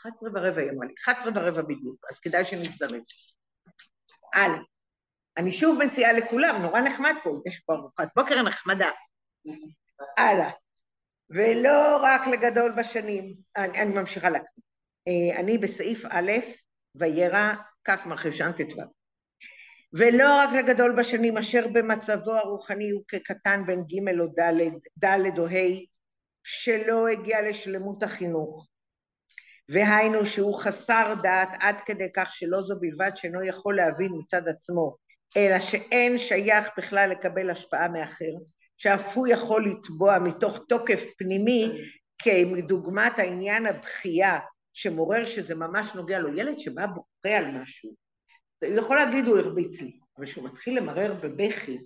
[0.02, 3.02] 11 ורבע היא אמרה לי, 11 ורבע בדיוק, אז כדאי שנזדרז.
[4.34, 4.58] הלאה.
[5.36, 8.90] אני שוב מציעה לכולם, נורא נחמד פה, יש פה ארוחת בוקר נחמדה.
[10.18, 10.50] הלאה.
[11.30, 14.64] ולא רק לגדול בשנים, אני, אני ממשיכה להקריא.
[15.08, 16.32] אה, אני בסעיף א',
[16.94, 17.54] וירא
[17.84, 18.82] כ' מרחישן ט"ו.
[19.92, 25.46] ולא רק לגדול בשנים אשר במצבו הרוחני הוא כקטן בין ג' או ד', ד' או
[25.46, 25.97] ה',
[26.50, 28.68] שלא הגיע לשלמות החינוך.
[29.68, 34.96] והיינו שהוא חסר דעת עד כדי כך שלא זו בלבד שאינו יכול להבין מצד עצמו,
[35.36, 38.32] אלא שאין שייך בכלל לקבל השפעה מאחר,
[38.76, 41.70] שאף הוא יכול לתבוע מתוך תוקף פנימי
[42.18, 44.38] כדוגמת העניין הבכייה
[44.72, 47.90] שמעורר שזה ממש נוגע לו, ילד שבא בוכה על משהו,
[48.64, 51.78] הוא יכול להגיד הוא הרביץ לי, אבל כשהוא מתחיל למרר בבכי,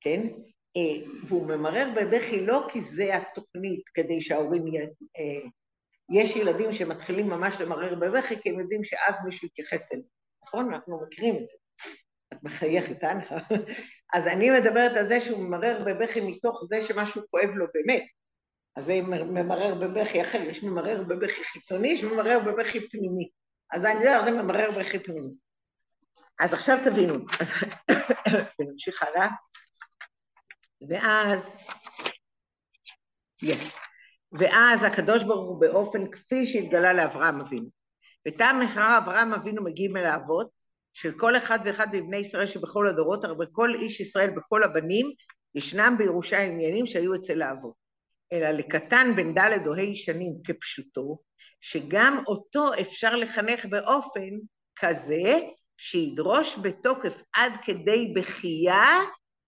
[0.00, 0.20] כן?
[1.28, 4.78] והוא ממרר בבכי לא כי זה התוכנית כדי שההורים י...
[4.78, 5.48] אה,
[6.10, 10.06] יש ילדים שמתחילים ממש למרר בבכי כי הם יודעים שאז מישהו יתייחס אליהם,
[10.44, 10.74] נכון?
[10.74, 11.56] אנחנו מכירים את זה.
[12.32, 13.18] את מחייכת, אה?
[14.14, 18.04] אז אני מדברת על זה שהוא ממרר בבכי מתוך זה שמשהו כואב לו באמת.
[18.76, 23.30] אז זה ממרר בבכי אחר, יש ממרר בבכי חיצוני, יש ממרר בבכי פנימי.
[23.72, 25.30] אז אני יודע, זה ממרר בבכי פנימי.
[26.40, 27.14] אז עכשיו תבינו,
[28.58, 29.28] ונמשיך הלאה,
[30.88, 31.50] ואז,
[33.44, 33.64] yes.
[34.32, 37.68] ואז הקדוש ברוך הוא באופן כפי שהתגלה לאברהם אבינו.
[38.28, 40.48] וטעם מחר אברהם אבינו מגיעים אל האבות,
[40.94, 45.12] של כל אחד ואחד מבני ישראל שבכל הדורות, הרי בכל איש ישראל, בכל הבנים,
[45.54, 47.74] ישנם בירושה עניינים שהיו אצל האבות.
[48.32, 51.18] אלא לקטן בן ד' או ה' שנים כפשוטו,
[51.60, 54.30] שגם אותו אפשר לחנך באופן
[54.76, 55.32] כזה
[55.76, 58.86] שידרוש בתוקף עד כדי בכייה,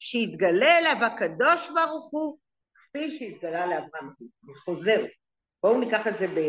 [0.09, 2.38] שיתגלה אליו הקדוש ברוך הוא,
[2.75, 4.11] כפי שהתגלה לאברהם.
[4.21, 5.11] אני חוזרת.
[5.62, 6.40] בואו ניקח את זה ב...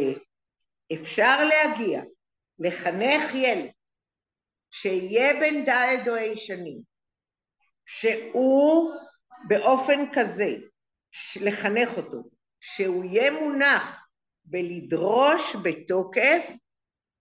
[0.93, 2.02] אפשר להגיע,
[2.60, 3.70] לחנך ילד
[4.72, 6.82] שיהיה בן ד' או ה' שנים,
[7.86, 8.93] שהוא
[9.48, 10.56] באופן כזה,
[11.41, 12.30] לחנך אותו,
[12.62, 14.08] שהוא יהיה מונח
[14.46, 16.43] בלדרוש בתוקף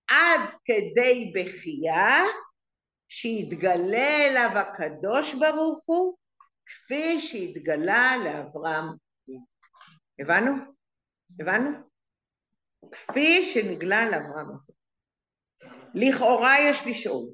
[0.09, 2.25] עד כדי בכייה,
[3.09, 6.17] שיתגלה אליו הקדוש ברוך הוא,
[6.67, 8.85] כפי שהתגלה לאברהם.
[10.19, 10.53] הבנו?
[11.41, 11.71] הבנו?
[12.93, 14.47] כפי שנגלה לאברהם.
[15.95, 17.27] לכאורה יש לשאול,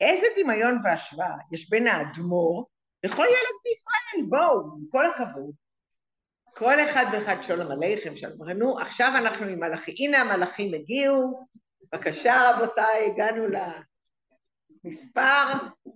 [0.00, 2.66] איזה דמיון והשוואה יש בין האדמו"ר
[3.04, 4.28] לכל ילד בישראל?
[4.28, 5.54] בואו, עם כל הכבוד.
[6.54, 8.48] כל אחד ואחד שולם עליכם, שלום.
[8.50, 9.94] נו, עכשיו אנחנו עם מלאכים.
[9.98, 11.46] הנה המלאכים הגיעו,
[11.82, 13.46] בבקשה רבותיי, הגענו
[14.84, 15.52] למספר,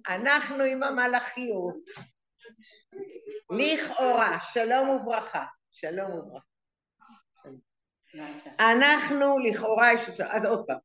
[0.09, 1.77] אנחנו עם המלאכיות.
[3.51, 6.45] לכאורה, שלום וברכה, שלום וברכה.
[8.61, 9.91] אנחנו לכאורה,
[10.31, 10.79] אז עוד פעם,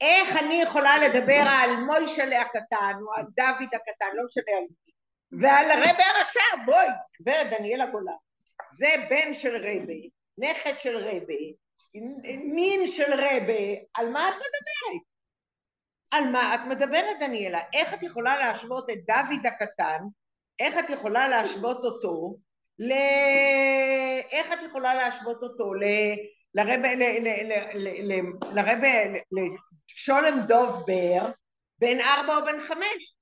[0.00, 4.92] איך אני יכולה לדבר על מוישלה הקטן, או על דוד הקטן, לא משנה על מי,
[5.42, 6.86] ועל רבי הרשע, בואי,
[7.20, 8.12] גברת דניאלה גולן,
[8.76, 11.54] זה בן של רבי, נכד של רבי,
[12.54, 15.02] מין של רבי, על מה את מדברת?
[16.10, 17.60] על מה את מדברת, דניאלה?
[17.72, 20.00] איך את יכולה להשוות את דוד הקטן,
[20.58, 22.36] איך את יכולה להשוות אותו
[22.78, 22.92] ל...
[24.30, 25.84] איך את יכולה להשוות אותו ל...
[26.54, 26.88] לרבה,
[28.52, 28.88] לרבה,
[29.32, 31.30] לשולם דוב בר,
[31.78, 33.16] בן ארבע או בן חמש,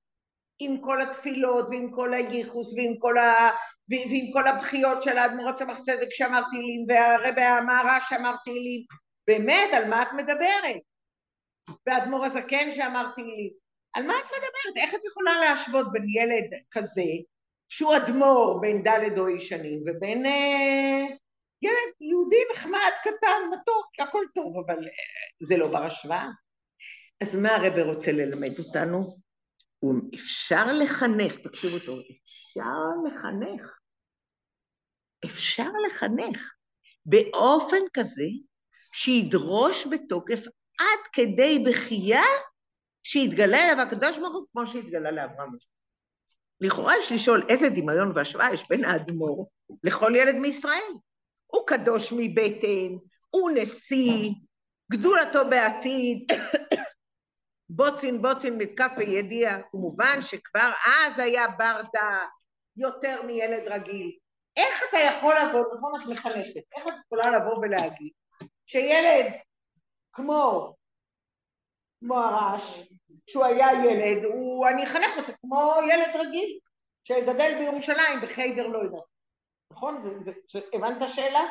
[0.59, 3.49] עם כל התפילות ועם כל הייחוס ועם כל, ה...
[3.89, 8.81] ועם כל הבכיות של האדמו"ר הצמח צדק שאמר תהילים והרבה המהר"ש שאמר תהילים,
[9.27, 10.81] באמת, על מה את מדברת?
[11.87, 13.62] והאדמו"ר הזקן שאמר תהילים,
[13.93, 14.85] על מה את מדברת?
[14.85, 17.03] איך את יכולה להשוות בין ילד כזה
[17.69, 21.05] שהוא אדמו"ר בן ד' או ישנים ובין אה,
[21.61, 26.29] ילד יהודי נחמד, קטן, מתוק, הכל טוב, אבל אה, זה לא בר השוואה.
[27.21, 29.23] אז מה הרב רוצה ללמד אותנו?
[30.15, 33.77] אפשר לחנך, תקשיבו טוב, אפשר לחנך.
[35.25, 36.53] אפשר לחנך
[37.05, 38.27] באופן כזה
[38.93, 40.39] שידרוש בתוקף
[40.79, 42.23] עד כדי בכייה
[43.03, 45.49] שיתגלה אליו הקדוש ברוך הוא כמו שהתגלה לאברהם.
[46.61, 49.47] לכאורה יש לשאול איזה דמיון והשוואה יש בין האדמו"ר
[49.83, 50.93] לכל ילד מישראל.
[51.45, 52.95] הוא קדוש מבטן,
[53.29, 54.29] הוא נשיא,
[54.91, 56.27] גדולתו בעתיד,
[57.69, 62.29] בוצין בוצין מתקף וידיע, ומובן שכבר אז היה בר דעת
[62.77, 64.17] יותר מילד רגיל.
[64.57, 68.11] איך אתה יכול לבוא, נכון את מחנשת, איך את יכולה לבוא ולהגיד
[68.65, 69.25] שילד
[70.13, 70.73] כמו,
[72.03, 72.79] כמו הרעש,
[73.27, 76.59] שהוא היה ילד, הוא, אני אחנך אותו כמו ילד רגיל,
[77.03, 79.03] שגדל בירושלים בחיידר לא יודעת.
[79.71, 80.03] נכון?
[80.03, 81.41] זה, זה, זה, הבנת השאלה?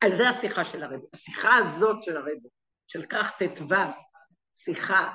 [0.00, 1.00] על זה השיחה של הרב.
[1.14, 2.38] השיחה הזאת של הרב,
[2.86, 3.74] של כך ט"ו,
[4.54, 5.12] שיחה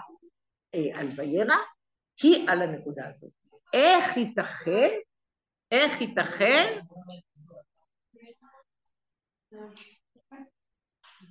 [0.76, 1.56] אה, על וירא,
[2.24, 3.32] היא על הנקודה הזאת.
[3.74, 4.90] איך ייתכן,
[5.72, 6.80] איך ייתכן,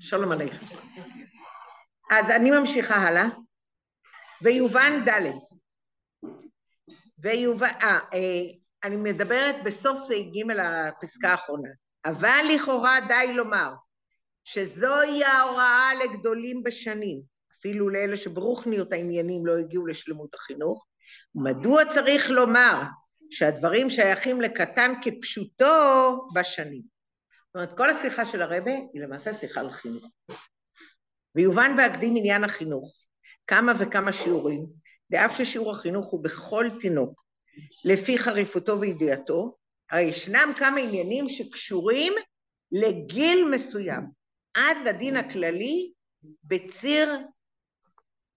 [0.01, 0.67] שלום עליכם.
[2.13, 3.27] אז אני ממשיכה הלאה,
[4.43, 5.33] ויובן ד'
[7.19, 8.43] ויובן, אה, אה
[8.85, 11.69] אני מדברת בסוף סעיף ג' הפסקה האחרונה.
[12.05, 13.73] אבל לכאורה די לומר
[14.45, 17.21] שזוהי ההוראה לגדולים בשנים,
[17.59, 20.87] אפילו לאלה שברוכניות העניינים לא הגיעו לשלמות החינוך,
[21.35, 22.83] מדוע צריך לומר
[23.31, 26.83] שהדברים שייכים לקטן כפשוטו בשנים.
[27.47, 30.05] זאת אומרת, כל השיחה של הרבה היא למעשה שיחה על חינוך.
[31.35, 32.95] ויובן בהקדים עניין החינוך,
[33.47, 34.67] כמה וכמה שיעורים,
[35.11, 37.23] ואף ששיעור החינוך הוא בכל תינוק,
[37.85, 39.57] לפי חריפותו וידיעתו,
[39.91, 42.13] הרי ישנם כמה עניינים שקשורים
[42.73, 44.03] לגיל מסוים,
[44.55, 45.93] עד לדין הכללי
[46.45, 47.19] בציר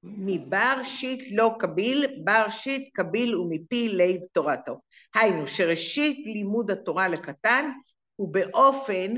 [0.03, 4.79] מבר שיט לא קביל, בר שיט קביל ומפי לב תורתו.
[5.15, 7.69] היינו שראשית לימוד התורה לקטן
[8.15, 9.13] הוא באופן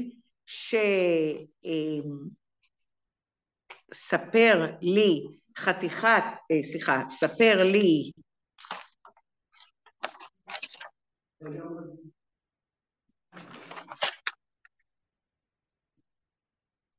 [3.94, 8.12] שספר לי חתיכת, אה, סליחה, ספר לי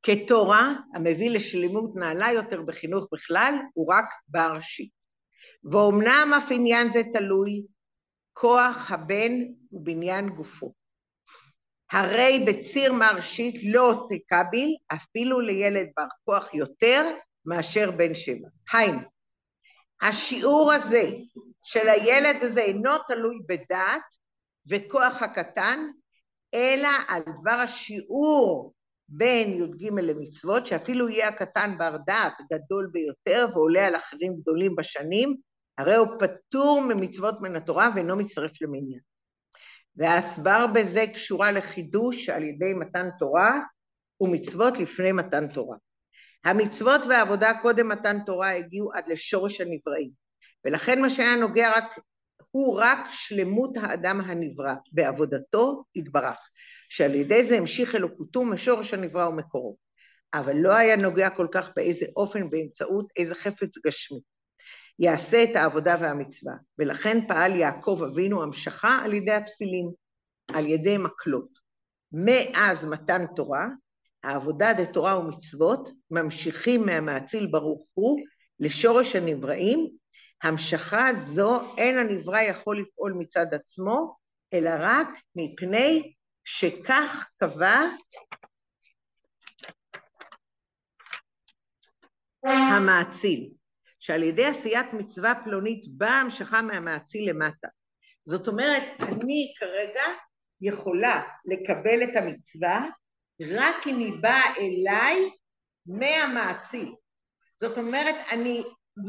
[0.02, 4.92] כתורה המביא לשלמות נעלה יותר בחינוך בכלל הוא רק בר שיט.
[5.72, 7.66] ואומנם אף עניין זה תלוי
[8.32, 9.32] כוח הבן
[9.72, 10.77] ובניין גופו.
[11.92, 17.10] הרי בציר מרשית לא תקביל אפילו לילד בר כוח יותר
[17.44, 18.48] מאשר בן שבע.
[18.72, 19.00] היינו,
[20.02, 21.10] השיעור הזה
[21.64, 24.02] של הילד הזה אינו תלוי בדעת
[24.70, 25.86] וכוח הקטן,
[26.54, 28.74] אלא על דבר השיעור
[29.08, 35.36] בין י"ג למצוות, שאפילו יהיה הקטן בר דעת גדול ביותר ועולה על אחרים גדולים בשנים,
[35.78, 39.00] הרי הוא פטור ממצוות מן התורה ואינו מצטרף למניין.
[39.98, 43.60] וההסבר בזה קשורה לחידוש על ידי מתן תורה
[44.20, 45.76] ומצוות לפני מתן תורה.
[46.44, 50.10] המצוות והעבודה קודם מתן תורה הגיעו עד לשורש הנבראים,
[50.64, 51.98] ולכן מה שהיה נוגע רק
[52.50, 56.38] הוא רק שלמות האדם הנברא בעבודתו יתברך,
[56.88, 59.76] שעל ידי זה המשיך אלוקותו משורש הנברא ומקורו,
[60.34, 64.20] אבל לא היה נוגע כל כך באיזה אופן באמצעות איזה חפץ גשמי.
[64.98, 69.90] יעשה את העבודה והמצווה, ולכן פעל יעקב אבינו המשכה על ידי התפילים,
[70.48, 71.48] על ידי מקלות.
[72.12, 73.66] מאז מתן תורה,
[74.24, 78.20] העבודה דתורה ומצוות ממשיכים מהמאציל ברוך הוא
[78.60, 79.88] לשורש הנבראים.
[80.42, 84.16] המשכה זו אין הנברא יכול לפעול מצד עצמו,
[84.52, 86.12] אלא רק מפני
[86.44, 87.80] שכך קבע
[92.42, 93.50] המאציל,
[94.08, 97.68] שעל ידי עשיית מצווה פלונית באה המשכה מהמאציל למטה.
[98.26, 100.02] זאת אומרת, אני כרגע
[100.60, 102.86] יכולה לקבל את המצווה
[103.40, 105.30] רק אם היא באה אליי
[105.86, 106.94] מהמאציל.
[107.60, 108.62] זאת אומרת, אני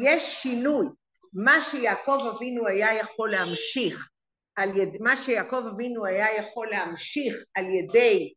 [0.03, 0.87] יש שינוי.
[1.33, 4.09] מה שיעקב אבינו היה יכול להמשיך,
[4.55, 8.33] על יד, מה שיעקב אבינו היה יכול להמשיך על ידי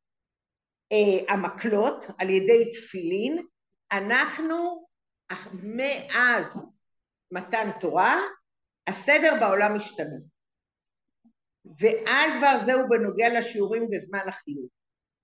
[0.93, 3.47] אה, המקלות, על ידי תפילין,
[3.93, 4.87] אנחנו
[5.53, 6.61] מאז
[7.31, 8.21] מתן תורה,
[8.87, 10.17] הסדר בעולם משתנה.
[11.81, 14.67] ועל דבר זהו בנוגע לשיעורים בזמן החיוב.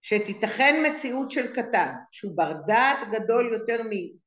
[0.02, 3.82] שתיתכן מציאות של קטן, שהוא בר דעת גדול יותר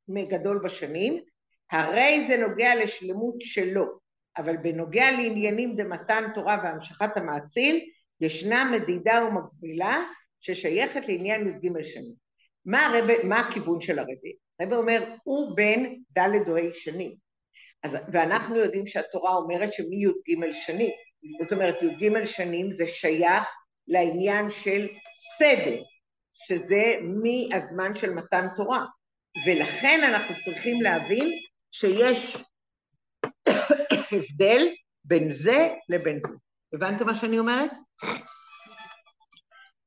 [0.07, 1.23] מגדול בשנים,
[1.71, 3.99] הרי זה נוגע לשלמות שלו,
[4.37, 7.85] אבל בנוגע לעניינים דמתן תורה והמשכת המאציל,
[8.21, 10.03] ישנה מדידה ומקבילה
[10.41, 12.13] ששייכת לעניין י"ג שנים.
[12.65, 14.35] מה, הרב, מה הכיוון של הרבי?
[14.61, 15.83] הרבי אומר, הוא בן
[16.17, 17.15] ד' או ה' שנים.
[17.83, 20.89] אז, ואנחנו יודעים שהתורה אומרת שמי"ג שנים,
[21.41, 23.43] זאת אומרת י"ג שנים זה שייך
[23.87, 24.87] לעניין של
[25.39, 25.83] סדר,
[26.47, 28.85] שזה מהזמן של מתן תורה,
[29.45, 31.29] ולכן אנחנו צריכים להבין
[31.71, 32.37] שיש
[34.11, 34.67] הבדל
[35.05, 36.33] בין זה לבין זה.
[36.73, 37.71] הבנתם מה שאני אומרת?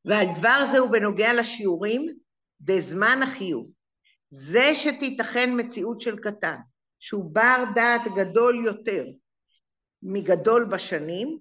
[0.05, 2.07] והדבר הזה הוא בנוגע לשיעורים
[2.61, 3.71] בזמן החיוב.
[4.37, 6.57] זה שתיתכן מציאות של קטן,
[6.99, 9.05] שהוא בר דעת גדול יותר
[10.03, 11.39] מגדול בשנים,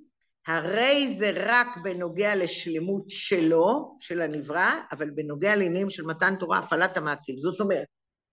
[0.48, 6.98] הרי זה רק בנוגע לשלמות שלו, של הנברא, אבל בנוגע לעניינים של מתן תורה, הפעלת
[6.98, 7.36] המעציב.
[7.38, 7.88] זאת אומרת,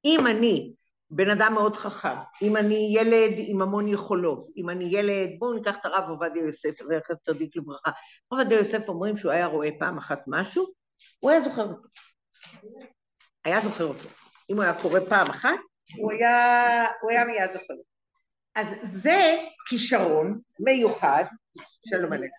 [0.05, 0.73] אם אני
[1.11, 5.77] בן אדם מאוד חכם, אם אני ילד עם המון יכולות, אם אני ילד, בואו ניקח
[5.81, 7.90] את הרב עובדיה יוסף, זכר צדיק לברכה.
[7.90, 10.66] הרב עובדיה יוסף אומרים שהוא היה רואה פעם אחת משהו,
[11.18, 11.88] הוא היה זוכר אותו.
[13.44, 14.19] היה זוכר אותו.
[14.51, 15.59] אם הוא היה קורא פעם אחת,
[15.97, 17.75] הוא היה, הוא היה מיד זוכר.
[18.55, 19.37] אז זה
[19.69, 21.25] כישרון מיוחד,
[21.91, 22.33] שלום עליך.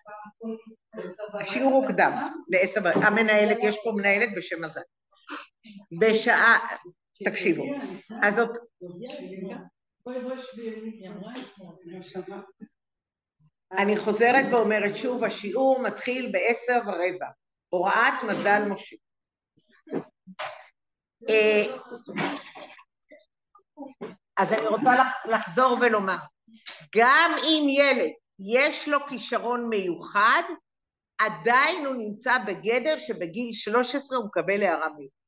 [1.40, 2.12] השיעור הוקדם
[2.48, 4.80] לעשר, המנהלת, יש פה מנהלת בשם מזל.
[6.00, 6.58] בשעה,
[7.24, 7.64] תקשיבו,
[8.22, 8.50] אז זאת...
[13.72, 17.26] אני חוזרת ואומרת שוב, השיעור מתחיל בעשר ורבע,
[17.68, 18.96] הוראת מזל משה.
[21.28, 21.76] אה,
[24.36, 24.90] אז אני רוצה
[25.24, 26.16] לחזור ולומר,
[26.96, 30.42] גם אם ילד יש לו כישרון מיוחד,
[31.18, 35.22] עדיין הוא נמצא בגדר שבגיל 13 הוא מקבל הערה מיוחדת.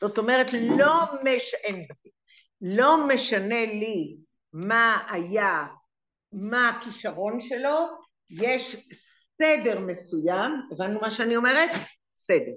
[0.00, 1.54] זאת אומרת, לא, מש...
[2.60, 4.16] לא משנה לי
[4.52, 5.66] מה היה,
[6.32, 7.78] מה הכישרון שלו,
[8.30, 8.76] יש
[9.42, 11.70] סדר מסוים, הבנו מה שאני אומרת?
[12.16, 12.52] סדר.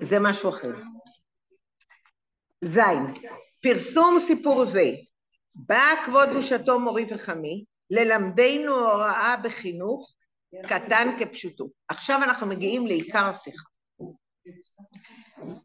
[0.00, 0.72] זה משהו אחר.
[2.64, 3.14] זין,
[3.62, 4.90] פרסום סיפור זה,
[5.54, 10.14] בא כבוד קדושתו מורי וחמי, ללמדנו הוראה בחינוך
[10.68, 11.68] קטן כפשוטו.
[11.88, 13.64] עכשיו אנחנו מגיעים לעיקר השיחה.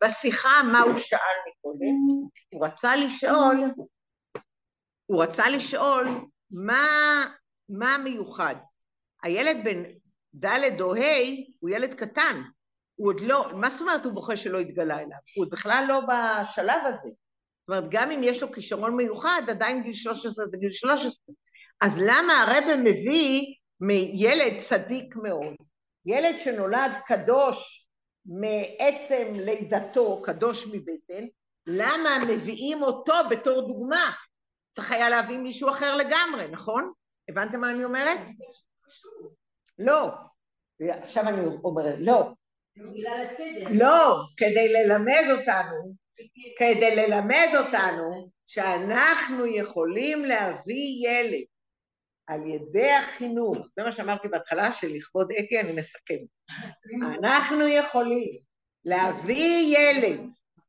[0.03, 2.29] בשיחה מה הוא שאל מקודם?
[2.53, 3.71] הוא רצה לשאול,
[5.05, 6.07] הוא רצה לשאול
[6.51, 7.25] מה,
[7.69, 8.55] מה מיוחד.
[9.23, 9.83] הילד בן
[10.35, 10.99] ד' או ה'
[11.59, 12.41] הוא ילד קטן,
[12.99, 15.17] הוא עוד לא, מה זאת אומרת הוא בוכה שלא התגלה אליו?
[15.35, 17.09] הוא עוד בכלל לא בשלב הזה.
[17.09, 21.11] זאת אומרת, גם אם יש לו כישרון מיוחד, עדיין גיל 13 זה גיל 13.
[21.81, 25.55] אז למה הרב מביא מילד צדיק מאוד,
[26.05, 27.87] ילד שנולד קדוש
[28.25, 31.25] מעצם לידתו, קדוש מבטן,
[31.67, 34.11] למה מביאים אותו בתור דוגמה?
[34.75, 36.91] צריך היה להביא מישהו אחר לגמרי, נכון?
[37.29, 38.19] הבנתם מה אני אומרת?
[39.79, 40.09] לא.
[40.79, 42.31] עכשיו אני אומרת, לא.
[43.71, 45.93] לא, כדי ללמד אותנו,
[46.57, 51.43] כדי ללמד אותנו שאנחנו יכולים להביא ילד
[52.27, 56.17] על ידי החינוך, זה מה שאמרתי בהתחלה, שלכבוד אתי אני מסכם.
[57.19, 58.39] אנחנו יכולים
[58.85, 60.19] להביא ילד,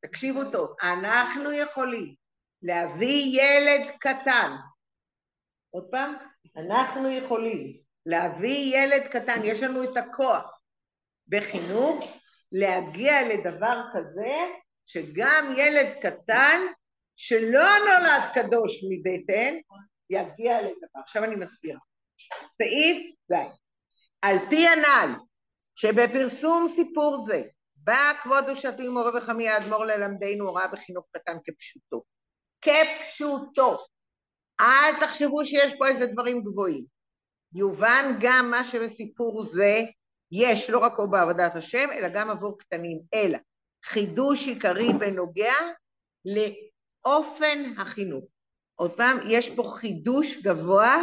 [0.03, 2.15] תקשיבו טוב, אנחנו יכולים
[2.63, 4.53] להביא ילד קטן,
[5.71, 6.15] עוד פעם,
[6.57, 10.60] אנחנו יכולים להביא ילד קטן, יש לנו את הכוח
[11.31, 12.05] בחינוך
[12.53, 14.37] להגיע לדבר כזה
[14.87, 16.61] שגם ילד קטן
[17.17, 19.55] שלא נולד קדוש מבטן
[20.11, 21.01] יגיע לדבר.
[21.05, 21.79] עכשיו אני מסבירה.
[22.59, 23.35] סעיף ז'
[24.23, 25.11] על פי הנ"ל
[25.75, 27.43] שבפרסום סיפור זה
[27.77, 32.03] בא כבוד ושתי מורה וחמי האדמו"ר ללמדנו הוראה בחינוך קטן כפשוטו.
[32.61, 33.79] כפשוטו.
[34.61, 36.85] אל תחשבו שיש פה איזה דברים גבוהים.
[37.55, 39.81] יובן גם מה שבסיפור זה
[40.33, 43.39] יש לא רק או בעבודת השם, אלא גם עבור קטנים, אלא
[43.85, 45.55] חידוש עיקרי בנוגע
[46.25, 48.25] לאופן החינוך.
[48.75, 51.03] עוד פעם, יש פה חידוש גבוה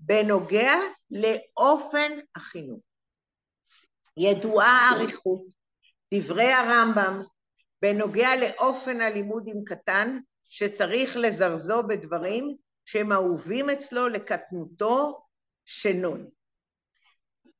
[0.00, 0.74] בנוגע
[1.10, 2.80] לאופן החינוך.
[4.16, 5.42] ידועה אריכות
[6.14, 7.22] דברי הרמב"ם
[7.82, 15.24] בנוגע לאופן הלימוד עם קטן שצריך לזרזו בדברים שהם אהובים אצלו לקטנותו
[15.64, 16.28] שנון.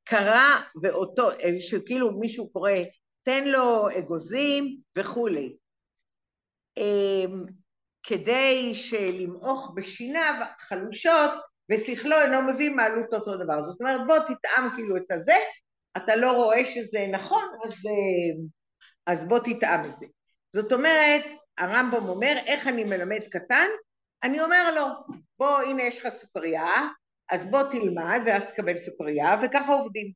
[0.08, 1.28] קרא ואותו,
[1.60, 2.72] שכאילו מישהו קורא
[3.22, 5.56] תן לו אגוזים וכולי.
[6.76, 7.44] אמ,
[8.02, 10.34] כדי שלמעוך בשיניו
[10.68, 11.30] חלושות
[11.70, 13.62] ושכלו אינו מבין מעלות אותו דבר.
[13.62, 15.36] זאת אומרת בוא תטעם כאילו את הזה,
[15.96, 18.46] אתה לא רואה שזה נכון, אז, אמ,
[19.06, 20.06] אז בוא תטעם את זה.
[20.56, 21.24] זאת אומרת,
[21.58, 23.66] הרמב"ם אומר, איך אני מלמד קטן?
[24.22, 24.86] אני אומר לו,
[25.38, 26.88] בוא, הנה יש לך סוכריה,
[27.30, 30.12] אז בוא תלמד ואז תקבל סוכריה, וככה עובדים.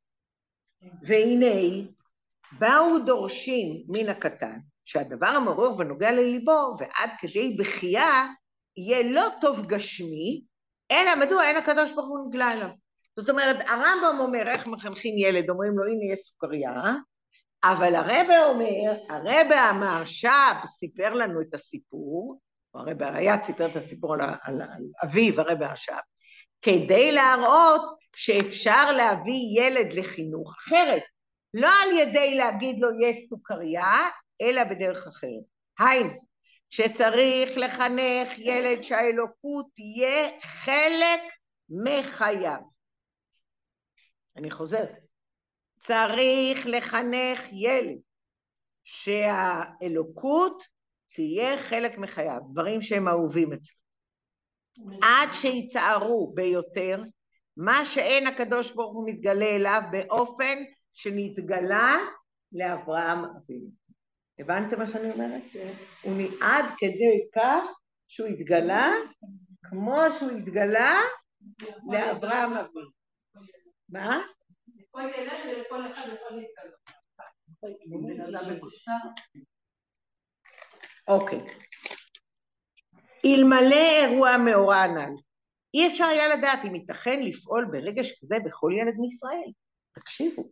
[1.03, 1.89] והנה,
[2.59, 8.27] באו דורשים מן הקטן, שהדבר המעורר ונוגע לליבו, ועד כדי בכייה,
[8.77, 10.43] יהיה לא טוב גשמי,
[10.91, 12.69] אלא מדוע אין הקדוש ברוך הוא נגלה אליו.
[13.17, 16.95] זאת אומרת, הרמב"ם אומר איך מחנכים ילד, אומרים לו הנה יש סוכריה,
[17.65, 22.41] אבל הרבה אומר, הרבה המהרש"ב סיפר לנו את הסיפור,
[22.75, 26.12] הרבה הרי"ת סיפר את הסיפור על, על, על אביו, הרבה הרש"ב,
[26.63, 27.83] כדי להראות
[28.17, 31.03] שאפשר להביא ילד לחינוך אחרת,
[31.55, 34.09] לא על ידי להגיד לו יש סוכריה,
[34.41, 35.45] אלא בדרך אחרת.
[35.79, 36.11] היינו,
[36.71, 41.21] שצריך לחנך ילד שהאלוקות תהיה חלק
[41.69, 42.61] מחייו.
[44.37, 44.99] אני חוזרת.
[45.81, 47.99] צריך לחנך ילד
[48.85, 50.63] שהאלוקות
[51.15, 53.82] תהיה חלק מחייו, דברים שהם אהובים אצלו.
[55.03, 57.03] עד שיצערו ביותר
[57.57, 60.59] מה שאין הקדוש ברוך הוא מתגלה אליו באופן
[60.93, 61.97] שנתגלה
[62.53, 63.69] לאברהם אבינו.
[64.39, 65.43] הבנתם מה שאני אומרת?
[66.03, 67.65] הוא עד כדי כך
[68.09, 68.93] שהוא התגלה
[69.63, 71.01] כמו שהוא התגלה
[71.93, 72.91] לאברהם אבינו.
[73.89, 74.21] מה?
[81.09, 81.39] אוקיי.
[83.25, 85.15] אלמלא אירוע מאורע הנ"ל,
[85.75, 89.53] אי אפשר היה לדעת אם ייתכן לפעול ברגש כזה בכל ילד מישראל.
[89.95, 90.49] תקשיבו,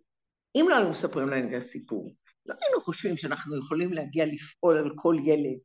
[0.56, 2.14] אם לא היו מספרים להם את הסיפור,
[2.46, 5.58] לא היינו חושבים שאנחנו יכולים להגיע לפעול על כל ילד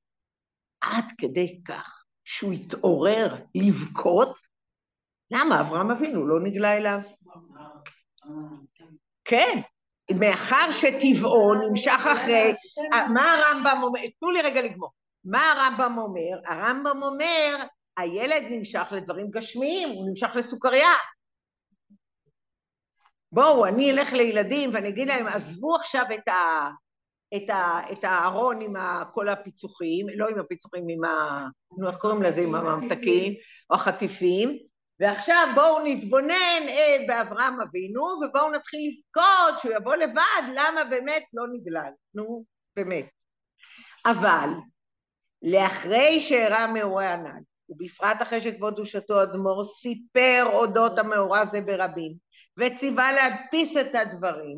[0.82, 4.38] עד כדי כך שהוא יתעורר לבכות.
[5.32, 5.62] למה?
[5.62, 6.99] אברהם אבינו לא נגלה אליו.
[9.26, 9.62] כן,
[10.20, 12.53] מאחר שטבעו נמשך אחרי,
[13.14, 14.91] מה הרמב"ם אומר, תנו לי רגע לגמור,
[15.26, 16.39] מה הרמב"ם אומר?
[16.45, 17.65] הרמב"ם אומר,
[17.97, 20.89] הילד נמשך לדברים גשמיים, הוא נמשך לסוכריה.
[23.32, 26.69] בואו, אני אלך לילדים ואני אגיד להם, עזבו עכשיו את, ה,
[27.36, 28.73] את, ה, את הארון עם
[29.13, 31.47] כל הפיצוחים, לא עם הפיצוחים, עם ה...
[31.78, 32.41] נו, איך קוראים לזה?
[32.41, 33.34] עם הממתקים,
[33.69, 34.57] או החטיפים,
[34.99, 41.43] ועכשיו בואו נתבונן אה, באברהם אבינו ובואו נתחיל לבכות שהוא יבוא לבד, למה באמת לא
[41.53, 42.45] נגלל, נו
[42.76, 43.05] באמת.
[44.05, 44.49] אבל
[45.46, 52.14] לאחרי שאירע מאורע הנ"ל, ובפרט אחרי שכבוד קדושתו אדמו"ר סיפר אודות המאורע הזה ברבים,
[52.58, 54.58] וציווה להדפיס את הדברים,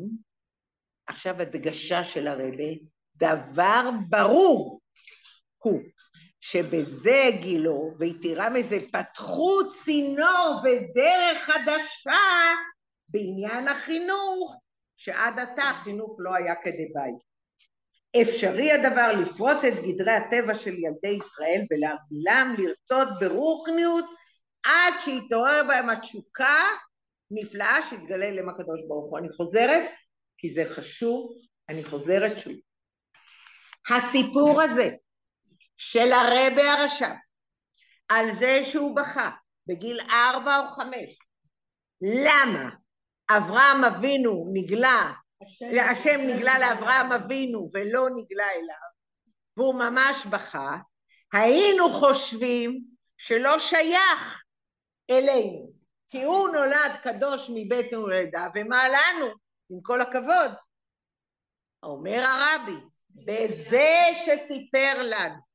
[1.06, 2.72] עכשיו הדגשה של הרבה,
[3.16, 4.80] דבר ברור
[5.58, 5.80] הוא
[6.40, 12.52] שבזה גילו, ויתרה מזה, פתחו צינור ודרך חדשה
[13.08, 14.54] בעניין החינוך,
[14.96, 17.27] שעד עתה החינוך לא היה כדבעי.
[18.22, 24.04] אפשרי הדבר לפרוט את גדרי הטבע של ילדי ישראל ולהגבילם לרצות ברוחניות
[24.64, 26.62] עד שיתעורר בהם התשוקה
[27.30, 29.18] נפלאה שיתגלה להם הקדוש ברוך הוא.
[29.18, 29.90] אני חוזרת
[30.38, 31.32] כי זה חשוב,
[31.68, 32.52] אני חוזרת שוב.
[33.90, 34.90] הסיפור הזה
[35.76, 37.12] של הרבה הרשע
[38.08, 39.30] על זה שהוא בכה
[39.66, 41.18] בגיל ארבע או חמש.
[42.00, 42.70] למה?
[43.30, 45.12] אברהם אבינו נגלה,
[45.90, 48.88] השם נגלה לאברהם אבינו ולא נגלה אליו,
[49.56, 50.76] והוא ממש בכה,
[51.32, 52.80] היינו חושבים
[53.16, 54.42] שלא שייך
[55.10, 55.70] אלינו,
[56.10, 59.26] כי הוא נולד קדוש מבית הולדה, ומה לנו,
[59.70, 60.52] עם כל הכבוד?
[61.82, 62.80] אומר הרבי,
[63.10, 65.48] בזה שסיפר לנו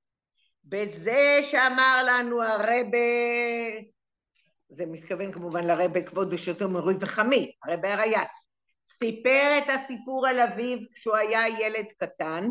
[0.64, 2.98] בזה שאמר לנו הרבה,
[4.70, 8.30] זה מתכוון כמובן לרבה כבוד קדושתו מרוי וחמי, הרבה הרייץ,
[8.90, 12.50] סיפר את הסיפור על אביו כשהוא היה ילד קטן,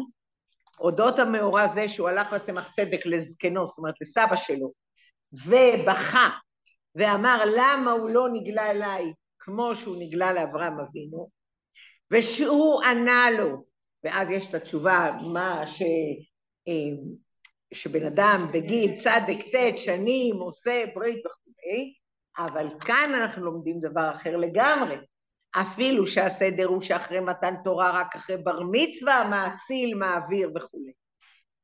[0.80, 4.72] אודות המאורע הזה שהוא הלך לצמח צדק לזקנו, זאת אומרת לסבא שלו,
[5.32, 6.30] ובכה
[6.94, 11.28] ואמר למה הוא לא נגלה אליי כמו שהוא נגלה לאברהם אבינו,
[12.10, 13.64] ושהוא ענה לו,
[14.04, 15.82] ואז יש את התשובה מה ש...
[16.68, 17.02] אה,
[17.74, 21.42] שבן אדם בגיל צדק ט' שנים עושה ברית וכו',
[22.38, 24.96] אבל כאן אנחנו לומדים דבר אחר לגמרי.
[25.52, 30.92] אפילו שהסדר הוא שאחרי מתן תורה רק אחרי בר מצווה, מאציל, מעביר וכולי.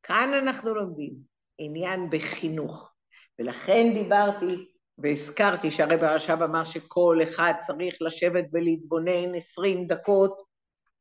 [0.03, 1.13] כאן אנחנו לומדים
[1.59, 2.93] עניין בחינוך,
[3.39, 4.67] ולכן דיברתי
[4.99, 10.43] והזכרתי שהרב הרש"ב אמר שכל אחד צריך לשבת ולהתבונן עשרים דקות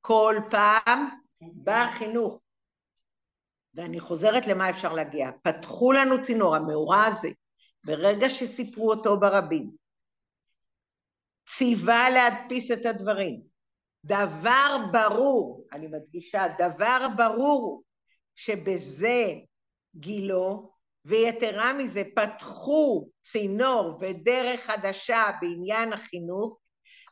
[0.01, 1.07] כל פעם
[1.63, 2.39] בחינוך.
[3.73, 5.29] ואני חוזרת למה אפשר להגיע.
[5.43, 7.29] פתחו לנו צינור, המאורע הזה,
[7.85, 9.71] ברגע שסיפרו אותו ברבים,
[11.57, 13.41] ציווה להדפיס את הדברים.
[14.05, 17.83] דבר ברור, אני מדגישה, דבר ברור
[18.35, 19.25] שבזה
[19.95, 20.71] גילו,
[21.05, 26.57] ויתרה מזה, פתחו צינור ודרך חדשה בעניין החינוך,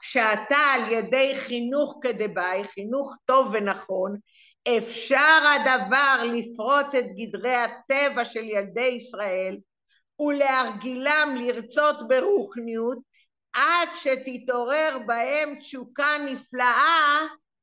[0.01, 4.17] שאתה על ידי חינוך כדבעי, חינוך טוב ונכון,
[4.77, 9.57] אפשר הדבר לפרוץ את גדרי הטבע של ילדי ישראל
[10.19, 12.97] ולהרגילם לרצות ברוחניות
[13.55, 17.19] עד שתתעורר בהם תשוקה נפלאה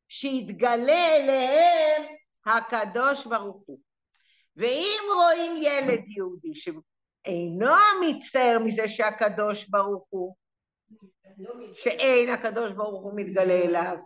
[0.08, 2.02] שיתגלה אליהם
[2.46, 3.78] הקדוש ברוך הוא.
[4.56, 10.34] ואם רואים ילד יהודי שאינו מצטער מזה שהקדוש ברוך הוא,
[11.74, 13.96] שאין הקדוש ברוך הוא מתגלה אליו,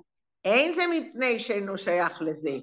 [0.44, 2.58] אין זה מפני שאינו שייך לזה,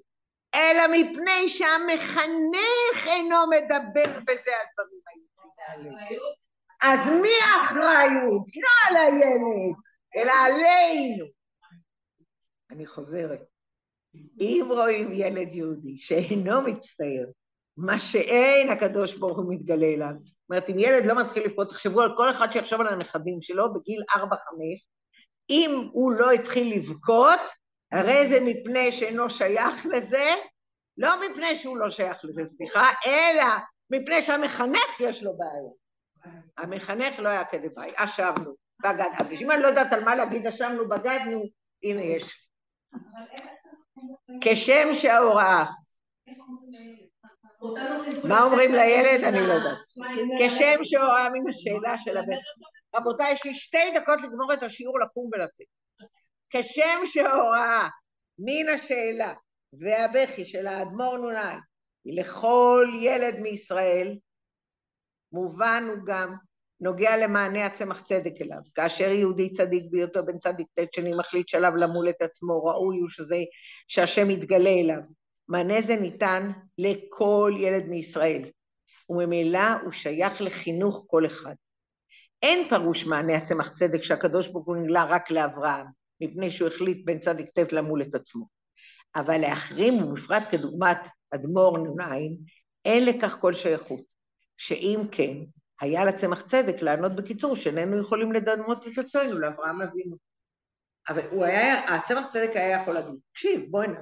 [0.55, 6.42] אלא מפני שהמחנך אינו מדבר בזה הדברים האלה.
[6.83, 8.47] אז מי האחריות?
[8.55, 9.75] לא על הילד,
[10.15, 11.25] אלא עלינו.
[12.71, 13.39] אני חוזרת.
[14.39, 17.25] אם רואים ילד יהודי שאינו מצטער,
[17.77, 20.13] מה שאין הקדוש ברוך הוא מתגלה אליו.
[20.21, 23.73] זאת אומרת, אם ילד לא מתחיל לפעול, תחשבו על כל אחד שיחשוב על הנכדים שלו
[23.73, 24.17] בגיל 4-5,
[25.49, 27.39] אם הוא לא התחיל לבכות,
[27.91, 30.33] הרי זה מפני שאינו שייך לזה,
[30.97, 33.45] לא מפני שהוא לא שייך לזה, סליחה, אלא
[33.89, 35.82] מפני שהמחנך יש לו בעיה.
[36.57, 39.13] המחנך לא היה כדי בעיה, אשבנו, בגדנו.
[39.19, 41.43] אז אם אני לא יודעת על מה להגיד אשבנו, בגדנו,
[41.83, 42.47] הנה יש.
[44.41, 45.65] כשם שההוראה
[48.23, 49.23] מה אומרים לילד?
[49.23, 49.77] אני לא יודעת.
[50.39, 52.35] כשם שהוראה מן השאלה של הבן.
[52.95, 55.67] רבותיי, יש לי שתי דקות לגמור את השיעור לקום ולצאת.
[56.49, 57.87] כשם שהוראה
[58.39, 59.33] מן השאלה
[59.73, 61.57] והבכי של האדמו"ר נ"ע
[62.05, 64.17] לכל ילד מישראל,
[65.33, 66.27] מובן הוא גם
[66.81, 68.57] נוגע למענה הצמח צדק אליו.
[68.75, 73.09] כאשר יהודי צדיק בהיותו בן צדיק ט' שני מחליט שעליו למול את עצמו, ראוי הוא
[73.09, 73.43] שזה,
[73.87, 75.01] שהשם יתגלה אליו.
[75.47, 78.41] מענה זה ניתן לכל ילד מישראל,
[79.09, 81.55] וממילא הוא שייך לחינוך כל אחד.
[82.41, 85.85] אין פירוש מענה הצמח צדק שהקדוש ברוך הוא נגלה רק לאברהם,
[86.21, 88.45] מפני שהוא החליט בן צדיק ט' למול את עצמו.
[89.15, 90.97] אבל לאחרים, ובפרט כדוגמת
[91.31, 92.15] אדמו"ר נ"ע,
[92.85, 94.12] אין לכך כל שייכות.
[94.57, 95.37] שאם כן,
[95.81, 100.15] היה לצמח צדק לענות בקיצור שאיננו יכולים לדמות את עצמנו לאברהם אבינו.
[101.09, 104.01] אבל הוא היה, הצמח צדק היה יכול להגיד, תקשיב, בוא הנה,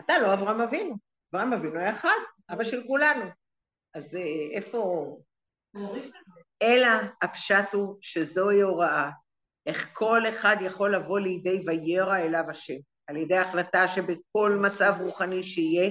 [0.00, 0.96] אתה לא אברהם אבינו,
[1.32, 2.18] אברהם אבינו היה אחד,
[2.50, 3.24] אבא של כולנו.
[3.94, 5.16] אז אה, איפה...
[6.62, 6.88] אלא
[7.22, 9.10] הפשט הוא שזוהי הוראה,
[9.66, 12.74] איך כל אחד יכול לבוא לידי וירא אליו השם,
[13.06, 15.90] על ידי החלטה שבכל מצב רוחני שיהיה,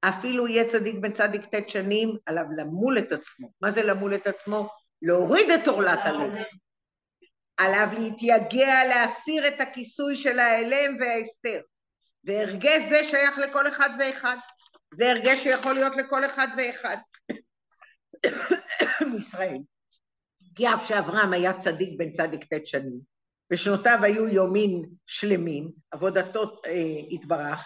[0.00, 3.52] אפילו יהיה צדיק בן צדיק ט' שנים, עליו למול את עצמו.
[3.60, 4.68] מה זה למול את עצמו?
[5.02, 6.32] להוריד את עורלת הלב.
[7.56, 11.60] עליו להתייגע, להסיר את הכיסוי של ההלם וההסתר.
[12.24, 14.36] והרגש זה שייך לכל אחד ואחד.
[14.94, 16.96] זה הרגש שיכול להיות לכל אחד ואחד
[19.12, 19.58] מישראל.
[20.54, 23.00] כי אף שאברהם היה צדיק בן צדיק ט' שנים,
[23.52, 27.58] ושנותיו היו יומין שלמים, עבודתו אה, התברך,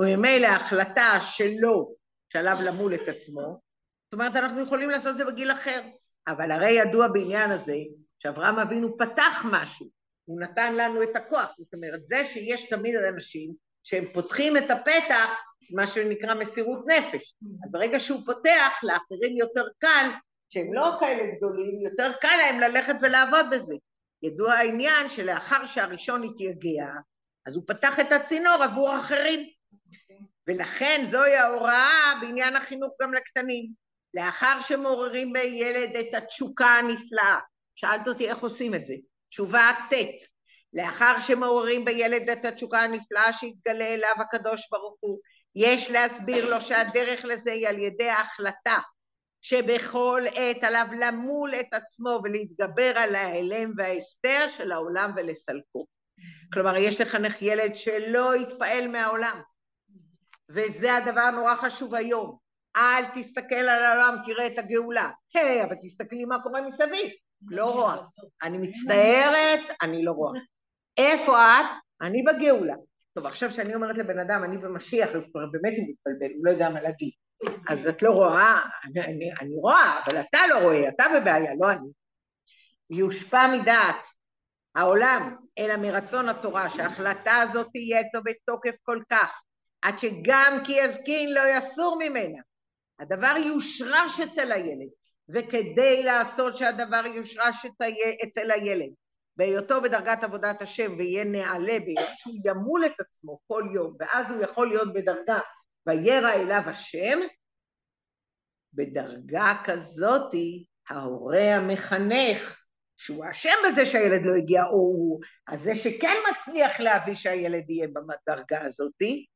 [0.00, 1.94] וממילא ההחלטה שלו,
[2.32, 3.60] שעליו למול את עצמו,
[4.04, 5.80] זאת אומרת אנחנו יכולים לעשות את זה בגיל אחר,
[6.28, 7.76] אבל הרי ידוע בעניין הזה
[8.18, 9.86] שאברהם אבינו פתח משהו,
[10.24, 15.28] הוא נתן לנו את הכוח, זאת אומרת זה שיש תמיד אנשים שהם פותחים את הפתח,
[15.70, 17.34] מה שנקרא מסירות נפש.
[17.64, 20.10] אז ברגע שהוא פותח, לאחרים יותר קל,
[20.48, 23.74] שהם לא כאלה גדולים, יותר קל להם ללכת ולעבוד בזה.
[24.22, 26.86] ידוע העניין שלאחר שהראשון התייגע,
[27.46, 29.59] אז הוא פתח את הצינור עבור אחרים.
[30.50, 33.70] ולכן זוהי ההוראה בעניין החינוך גם לקטנים.
[34.14, 37.38] לאחר שמעוררים בילד את התשוקה הנפלאה,
[37.74, 38.94] שאלת אותי איך עושים את זה,
[39.30, 39.94] תשובה ט',
[40.72, 45.18] לאחר שמעוררים בילד את התשוקה הנפלאה שהתגלה אליו הקדוש ברוך הוא,
[45.54, 48.78] יש להסביר לו שהדרך לזה היא על ידי ההחלטה
[49.42, 55.86] שבכל עת עליו למול את עצמו ולהתגבר על ההלם וההסתר של העולם ולסלקו.
[56.52, 59.40] כלומר, יש לחנך ילד שלא יתפעל מהעולם,
[60.54, 62.38] וזה הדבר נורא חשוב היום.
[62.76, 65.10] אל תסתכל על העולם, תראה את הגאולה.
[65.34, 67.10] היי, hey, אבל תסתכלי מה קורה מסביב.
[67.48, 67.96] לא רואה.
[68.42, 70.40] אני מצטערת, אני לא רואה.
[70.96, 71.66] איפה את?
[72.02, 72.74] אני בגאולה.
[73.14, 76.50] טוב, עכשיו שאני אומרת לבן אדם, אני במשיח, אז כבר באמת הוא מתבלבל, הוא לא
[76.50, 77.10] יודע מה להגיד.
[77.68, 81.70] אז את לא רואה, אני, אני, אני רואה, אבל אתה לא רואה, אתה בבעיה, לא
[81.70, 81.88] אני.
[82.90, 83.96] יושפע מדעת
[84.74, 89.40] העולם, אלא מרצון התורה, שההחלטה הזאת תהיה אצלו בתוקף כל כך,
[89.82, 92.38] עד שגם כי יזקין לא יסור ממנה.
[92.98, 94.88] הדבר יושרש אצל הילד,
[95.28, 97.66] וכדי לעשות שהדבר יושרש
[98.24, 98.90] אצל הילד,
[99.36, 101.78] בהיותו בדרגת עבודת השם ויהיה נעלה,
[102.16, 105.38] שהוא ימול את עצמו כל יום, ואז הוא יכול להיות בדרגה
[105.86, 107.18] וירא אליו השם,
[108.74, 112.60] בדרגה כזאתי ההורה המחנך,
[112.96, 117.88] שהוא אשם בזה שהילד לא הגיע, או הוא, אז זה שכן מצליח להביא שהילד יהיה
[117.88, 119.26] בדרגה הזאתי,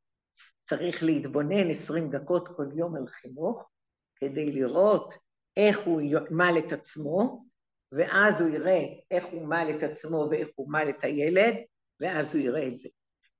[0.69, 3.71] צריך להתבונן עשרים דקות כל יום על חינוך,
[4.17, 5.15] כדי לראות
[5.57, 7.45] איך הוא ימל את עצמו,
[7.93, 11.55] ואז הוא יראה איך הוא מל את עצמו ואיך הוא מל את הילד,
[12.01, 12.89] ואז הוא יראה את זה.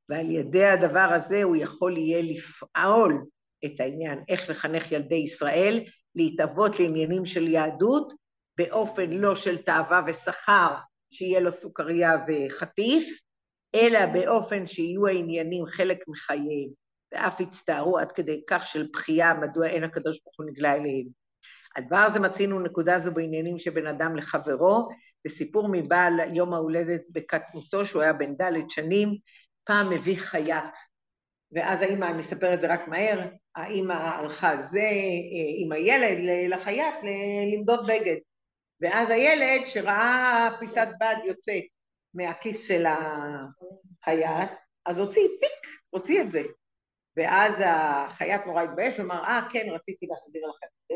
[0.09, 3.25] ועל ידי הדבר הזה הוא יכול יהיה לפעול
[3.65, 8.13] את העניין, איך לחנך ילדי ישראל, להתאבות לעניינים של יהדות,
[8.59, 10.75] באופן לא של תאווה ושכר,
[11.11, 13.19] שיהיה לו סוכריה וחטיף,
[13.75, 16.84] אלא באופן שיהיו העניינים חלק מחייהם,
[17.15, 21.07] ואף יצטערו עד כדי כך של בכייה מדוע אין הקדוש ברוך הוא נגלה אליהם.
[21.77, 24.89] הדבר הזה מצינו נקודה זו בעניינים שבין אדם לחברו,
[25.25, 29.09] בסיפור מבעל יום ההולדת בקטנותו, שהוא היה בן ד' שנים,
[29.65, 30.75] פעם מביא חייט,
[31.53, 33.21] ואז האמא, אני אספר את זה רק מהר,
[33.57, 34.89] האמא הלכה זה
[35.59, 36.95] עם הילד לחייט
[37.53, 38.17] למדוד בגד,
[38.81, 41.65] ואז הילד שראה פיסת בד יוצאת
[42.15, 44.51] מהכיס של החייט,
[44.87, 46.43] אז הוציא פיק, הוציא את זה,
[47.17, 50.95] ואז החייט נורא התבייש ואמר, אה כן, רציתי להחזיר לכם את זה,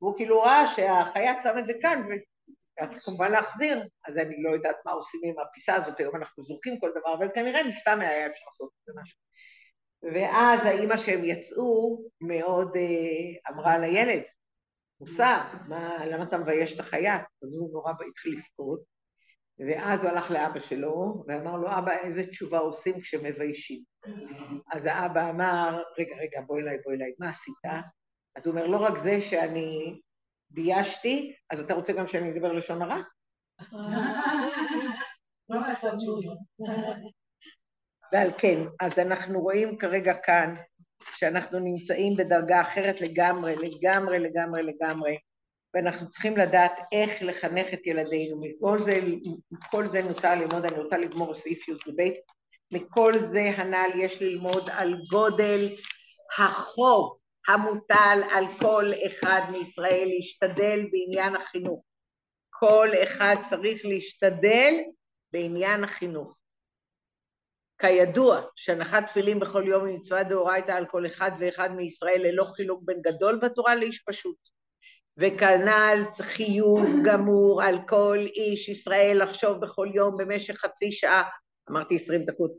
[0.00, 4.50] והוא כאילו ראה שהחייט שם את זה כאן, והיה צריך כמובן להחזיר, אז אני לא
[4.50, 8.26] יודעת מה עושים עם הפיסה הזאת, היום אנחנו זורקים כל דבר, אבל כנראה מסתם היה
[8.26, 9.18] אפשר לעשות את זה משהו.
[10.02, 14.22] ואז האימא שהם יצאו מאוד אה, אמרה לילד,
[15.00, 15.42] מוסר,
[16.06, 17.22] למה אתה מבייש את החייט?
[17.42, 18.80] אז הוא נורא התחיל לבכות,
[19.66, 23.82] ואז הוא הלך לאבא שלו ואמר לו, אבא, איזה תשובה עושים כשמביישים?
[24.72, 27.54] אז האבא אמר, רגע, רגע, בוא אליי, בוא אליי, מה עשית?
[28.36, 30.00] אז הוא אומר, לא רק זה שאני
[30.50, 33.00] ביישתי, אז אתה רוצה גם שאני אדבר לשון הרע?
[38.12, 40.54] ועל כן, אז אנחנו רואים כרגע כאן
[41.16, 45.16] שאנחנו נמצאים בדרגה אחרת לגמרי, לגמרי, לגמרי, לגמרי,
[45.74, 48.40] ואנחנו צריכים לדעת איך לחנך את ילדינו.
[48.40, 49.00] מכל זה,
[49.50, 52.10] מכל זה נוסע ללמוד, אני רוצה לגמור סעיף י"ב,
[52.72, 55.64] מכל זה הנ"ל יש ללמוד על גודל
[56.38, 57.18] החוב
[57.48, 61.84] המוטל על כל אחד מישראל להשתדל בעניין החינוך.
[62.50, 64.74] כל אחד צריך להשתדל
[65.32, 66.36] בעניין החינוך.
[67.80, 72.82] כידוע שהנחת תפילין בכל יום היא מצווה דאורייתא על כל אחד ואחד מישראל ללא חילוק
[72.84, 74.49] בין גדול בתורה לאיש פשוט.
[75.20, 81.22] וכנ"ל חיוב גמור על כל איש ישראל לחשוב בכל יום במשך חצי שעה,
[81.70, 82.50] אמרתי עשרים דקות,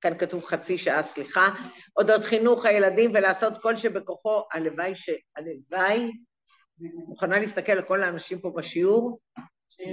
[0.00, 1.48] כאן כתוב חצי שעה, סליחה,
[1.96, 5.10] אודות חינוך הילדים ולעשות כל שבכוחו, הלוואי ש...
[5.36, 6.10] הלוואי,
[7.08, 9.18] מוכנה להסתכל על כל האנשים פה בשיעור,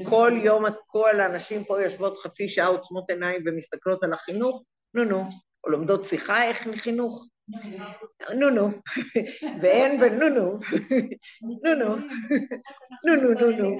[0.10, 5.24] כל יום כל האנשים פה יושבות חצי שעה עוצמות עיניים ומסתכלות על החינוך, נו נו,
[5.64, 7.26] או לומדות שיחה איך לחינוך,
[8.40, 8.70] נו נו,
[9.62, 10.60] ואין ונו נו,
[11.64, 11.96] נו נו,
[13.06, 13.78] נו נו נו נו,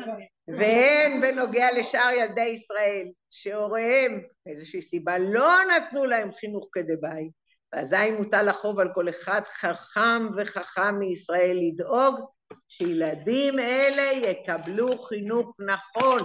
[0.58, 7.30] ואין בנוגע לשאר ילדי ישראל, שהוריהם מאיזושהי סיבה לא נתנו להם חינוך כדבעי,
[7.74, 12.20] ואזי מוטל החוב על כל אחד חכם וחכם מישראל לדאוג
[12.68, 16.22] שילדים אלה יקבלו חינוך נכון.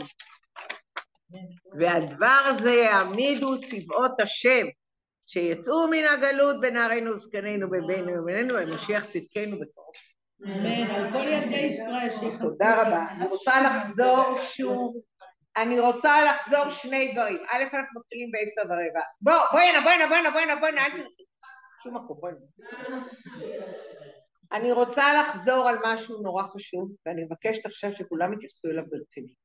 [1.79, 4.67] ועל דבר זה יעמידו צבאות השם,
[5.27, 9.95] שיצאו מן הגלות בנערינו וזקנינו ובינינו ובינינו, למשיח צדקנו בקרוב.
[10.45, 13.07] אמן, על כל ילדי ישראל תודה רבה.
[13.11, 14.97] אני רוצה לחזור שוב,
[15.57, 17.39] אני רוצה לחזור שני דברים.
[17.51, 19.01] א', אנחנו מתחילים בעשר ורבע.
[19.21, 21.23] בוא, בואי הנה, בואי הנה, בואי הנה, בואי הנה, בואי הנה, אל תלכי.
[21.83, 23.03] שום מקום, בואי הנה.
[24.53, 29.45] אני רוצה לחזור על משהו נורא חשוב, ואני מבקשת עכשיו שכולם יתייחסו אליו ברצינות.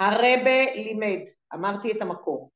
[0.00, 1.18] הרבה לימד,
[1.54, 2.50] אמרתי את המקור.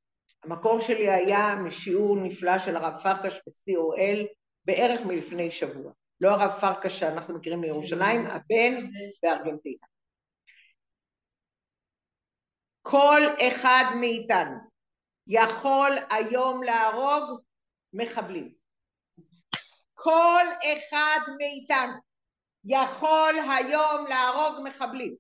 [0.45, 4.27] המקור שלי היה משיעור נפלא של הרב פרקש ב-COL
[4.65, 5.93] בערך מלפני שבוע.
[6.21, 8.91] לא הרב פרקש שאנחנו מכירים מירושלים, הבן
[9.23, 9.87] בארגנטינה.
[12.83, 14.57] כל אחד מאיתנו
[15.27, 17.41] יכול היום להרוג
[17.93, 18.55] מחבלים.
[19.95, 21.93] כל אחד מאיתנו
[22.65, 25.15] יכול היום להרוג מחבלים,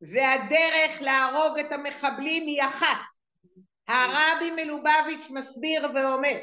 [0.00, 3.15] והדרך להרוג את המחבלים היא אחת,
[3.88, 6.36] הרבי מלובביץ' מסביר ואומר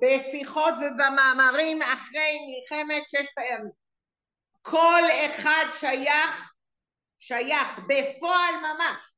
[0.00, 3.70] בשיחות ובמאמרים אחרי מלחמת ששת הימים
[4.62, 6.52] כל אחד שייך,
[7.20, 9.12] שייך בפועל ממש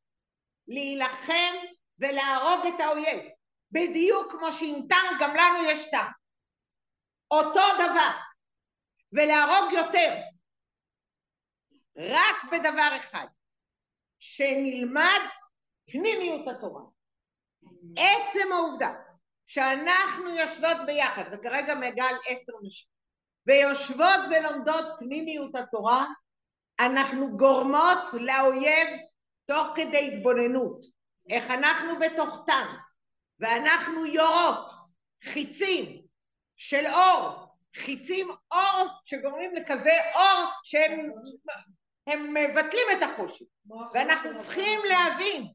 [0.69, 1.55] להילחם
[1.99, 3.21] ולהרוג את האויב
[3.73, 6.17] בדיוק כמו שעם טנק גם לנו יש טנק
[7.31, 8.11] אותו דבר
[9.13, 10.15] ולהרוג יותר
[11.97, 13.27] רק בדבר אחד
[14.19, 15.21] שנלמד
[15.93, 16.83] פנימיות התורה
[17.97, 18.93] עצם העובדה
[19.47, 22.89] שאנחנו יושבות ביחד וכרגע מגל עשר נשים
[23.47, 26.07] ויושבות ולומדות פנימיות התורה
[26.81, 28.89] אנחנו גורמות לאויב
[29.47, 30.81] תוך כדי התבוננות.
[31.31, 32.81] איך אנחנו בתוך טנק
[33.41, 34.71] ואנחנו יורות
[35.25, 36.03] חיצים
[36.57, 37.47] של אור
[37.77, 41.11] חיצים אור שגורמים לכזה אור שהם
[42.07, 43.45] הם מבטלים את החושך
[43.95, 45.47] ואנחנו צריכים להבין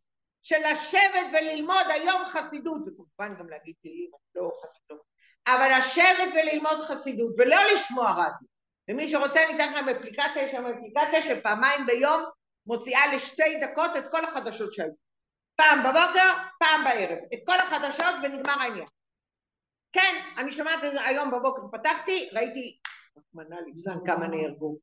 [0.46, 5.02] שלשבת וללמוד היום חסידות וכמובן גם להגיד תהילים לא חסידות
[5.48, 8.48] אבל לשבת וללמוד חסידות ולא לשמוע רדיו.
[8.90, 12.24] ומי שרוצה ניתן לכם אפליקציה יש שם אפליקציה שפעמיים ביום
[12.66, 14.92] מוציאה לשתי דקות את כל החדשות שהיו.
[15.56, 17.18] פעם בבוקר פעם בערב.
[17.34, 18.88] את כל החדשות ונגמר העניין.
[19.94, 22.78] כן אני שומעת היום בבוקר פתחתי ראיתי
[23.18, 24.78] רחמנא ליצלן כמה נהרגו.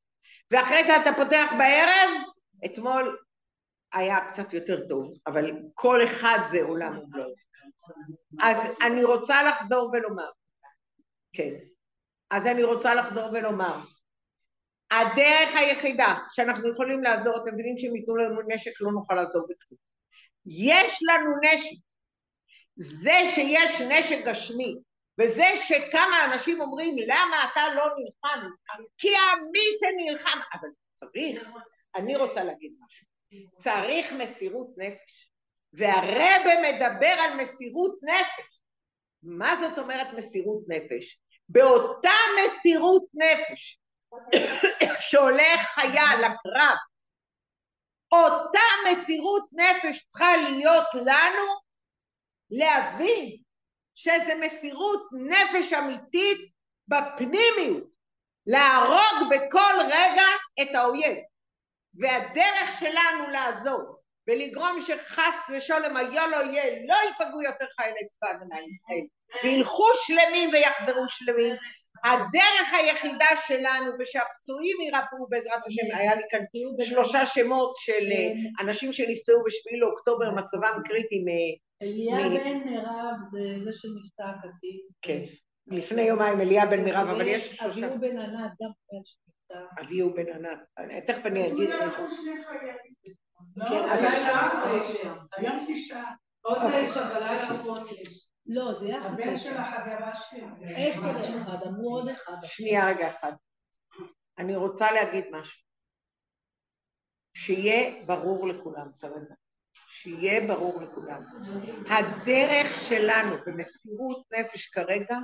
[0.51, 2.11] ואחרי זה אתה פותח בערב
[2.65, 3.19] אתמול
[3.93, 7.35] היה קצת יותר טוב, אבל כל אחד זה עולם ומלואו.
[8.41, 10.31] אז אני רוצה לחזור ולומר,
[11.33, 11.55] כן,
[12.31, 13.81] אז אני רוצה לחזור ולומר,
[14.91, 19.79] הדרך היחידה שאנחנו יכולים לעזור, אתם מבינים שאם ייתנו לנו נשק לא נוכל לעזור בכלום.
[20.47, 21.77] יש לנו נשק.
[22.77, 24.77] זה שיש נשק גשמי,
[25.21, 28.47] וזה שכמה אנשים אומרים למה אתה לא נלחם,
[28.99, 29.09] כי
[29.53, 31.49] מי שנלחם, אבל צריך,
[31.95, 33.02] אני רוצה להגיד משהו.
[33.63, 35.31] צריך מסירות נפש.
[35.73, 38.61] והרבה מדבר על מסירות נפש.
[39.23, 41.19] מה זאת אומרת מסירות נפש?
[41.49, 43.79] באותה מסירות נפש
[45.01, 46.77] שהולך חייל לקרב,
[48.13, 51.47] אותה מסירות נפש צריכה להיות לנו
[52.51, 53.37] להבין
[53.95, 56.39] שזה מסירות נפש אמיתית
[56.89, 57.85] בפנימיות,
[58.47, 60.27] להרוג בכל רגע
[60.63, 61.32] את האויב.
[62.01, 63.97] והדרך שלנו לעזור
[64.29, 69.07] ולגרום שחס ושלום היה לא יהיה, לא ייפגעו יותר חיילי צבא הגנה לישראל.
[69.45, 71.55] וילכו שלמים ויחזרו שלמים.
[72.05, 76.41] הדרך היחידה שלנו ושהפצועים ירפאו בעזרת השם היה לי כאן
[76.85, 78.09] שלושה שמות של
[78.61, 81.25] אנשים שנפצעו בשביעי לאוקטובר מצבם קריטי
[81.83, 85.23] אליה בן מירב זה זה שנפצע קצין כן
[85.67, 87.67] לפני יומיים אליה בן מירב אבל יש שלושה.
[87.67, 89.03] אביהו בן ענת גם כן
[89.81, 92.09] אביהו בן ענת, תכף אני אגיד הוא...
[93.69, 93.89] כן,
[95.37, 96.15] היום תשעה.
[96.41, 98.11] עוד תשע בלילה עוד תשע.
[98.47, 99.11] לא, זה יחד.
[99.11, 100.45] הבן של החברה שלי.
[100.77, 102.37] עשר אחד, אמרו עוד אחד.
[102.45, 103.33] שנייה רגע אחד.
[104.39, 105.63] אני רוצה להגיד משהו.
[107.35, 109.35] שיהיה ברור לכולם כרגע.
[109.89, 111.23] שיהיה ברור לכולם.
[111.91, 115.19] הדרך שלנו במסירות נפש כרגע,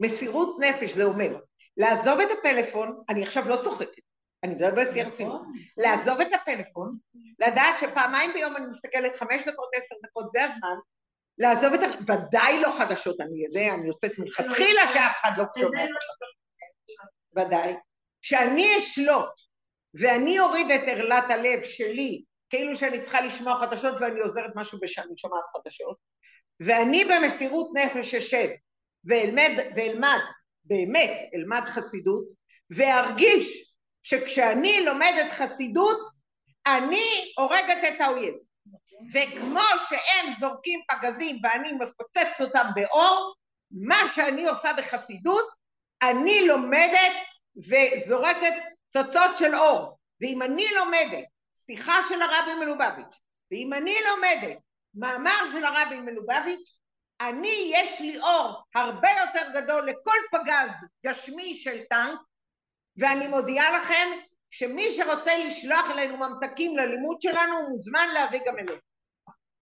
[0.00, 1.40] מסירות נפש זה אומר
[1.78, 4.02] לעזוב את הפלאפון, אני עכשיו לא צוחקת,
[4.44, 5.42] אני מדברת בשיא הרצינות,
[5.76, 6.96] לעזוב את הפלאפון,
[7.38, 10.76] לדעת שפעמיים ביום אני מסתכלת חמש דקות, עשר דקות, זה הזמן,
[11.38, 12.12] לעזוב את ה...
[12.12, 15.84] ודאי לא חדשות, אני יודע, אני יוצאת מלכתחילה שאף אחד לא שומע.
[17.36, 17.74] ודאי.
[18.22, 19.30] שאני אשלוט
[19.94, 25.12] ואני אוריד את ערלת הלב שלי, כאילו שאני צריכה לשמוע חדשות ואני עוזרת משהו בשני
[25.16, 25.96] שומעת חדשות,
[26.60, 28.48] ואני במסירות נפש אשב
[29.04, 30.20] ואלמד, ואלמד
[30.68, 32.24] באמת אלמד חסידות
[32.70, 33.68] וארגיש
[34.02, 35.98] שכשאני לומדת חסידות
[36.66, 38.34] אני הורגת את האויב.
[39.14, 43.34] וכמו שהם זורקים פגזים ואני מפוצצת אותם באור
[43.70, 45.44] מה שאני עושה בחסידות
[46.02, 47.12] אני לומדת
[47.56, 48.52] וזורקת
[48.92, 49.98] צצות של אור.
[50.20, 51.24] ואם אני לומדת
[51.66, 53.16] שיחה של הרבי מלובביץ'
[53.50, 54.58] ואם אני לומדת
[54.94, 56.77] מאמר של הרבי מלובביץ'
[57.20, 60.70] אני, יש לי אור הרבה יותר גדול לכל פגז
[61.06, 62.20] גשמי של טנק,
[62.96, 64.08] ואני מודיעה לכם
[64.50, 68.87] שמי שרוצה לשלוח אלינו ממתקים ללימוד שלנו מוזמן להביא גם אלינו.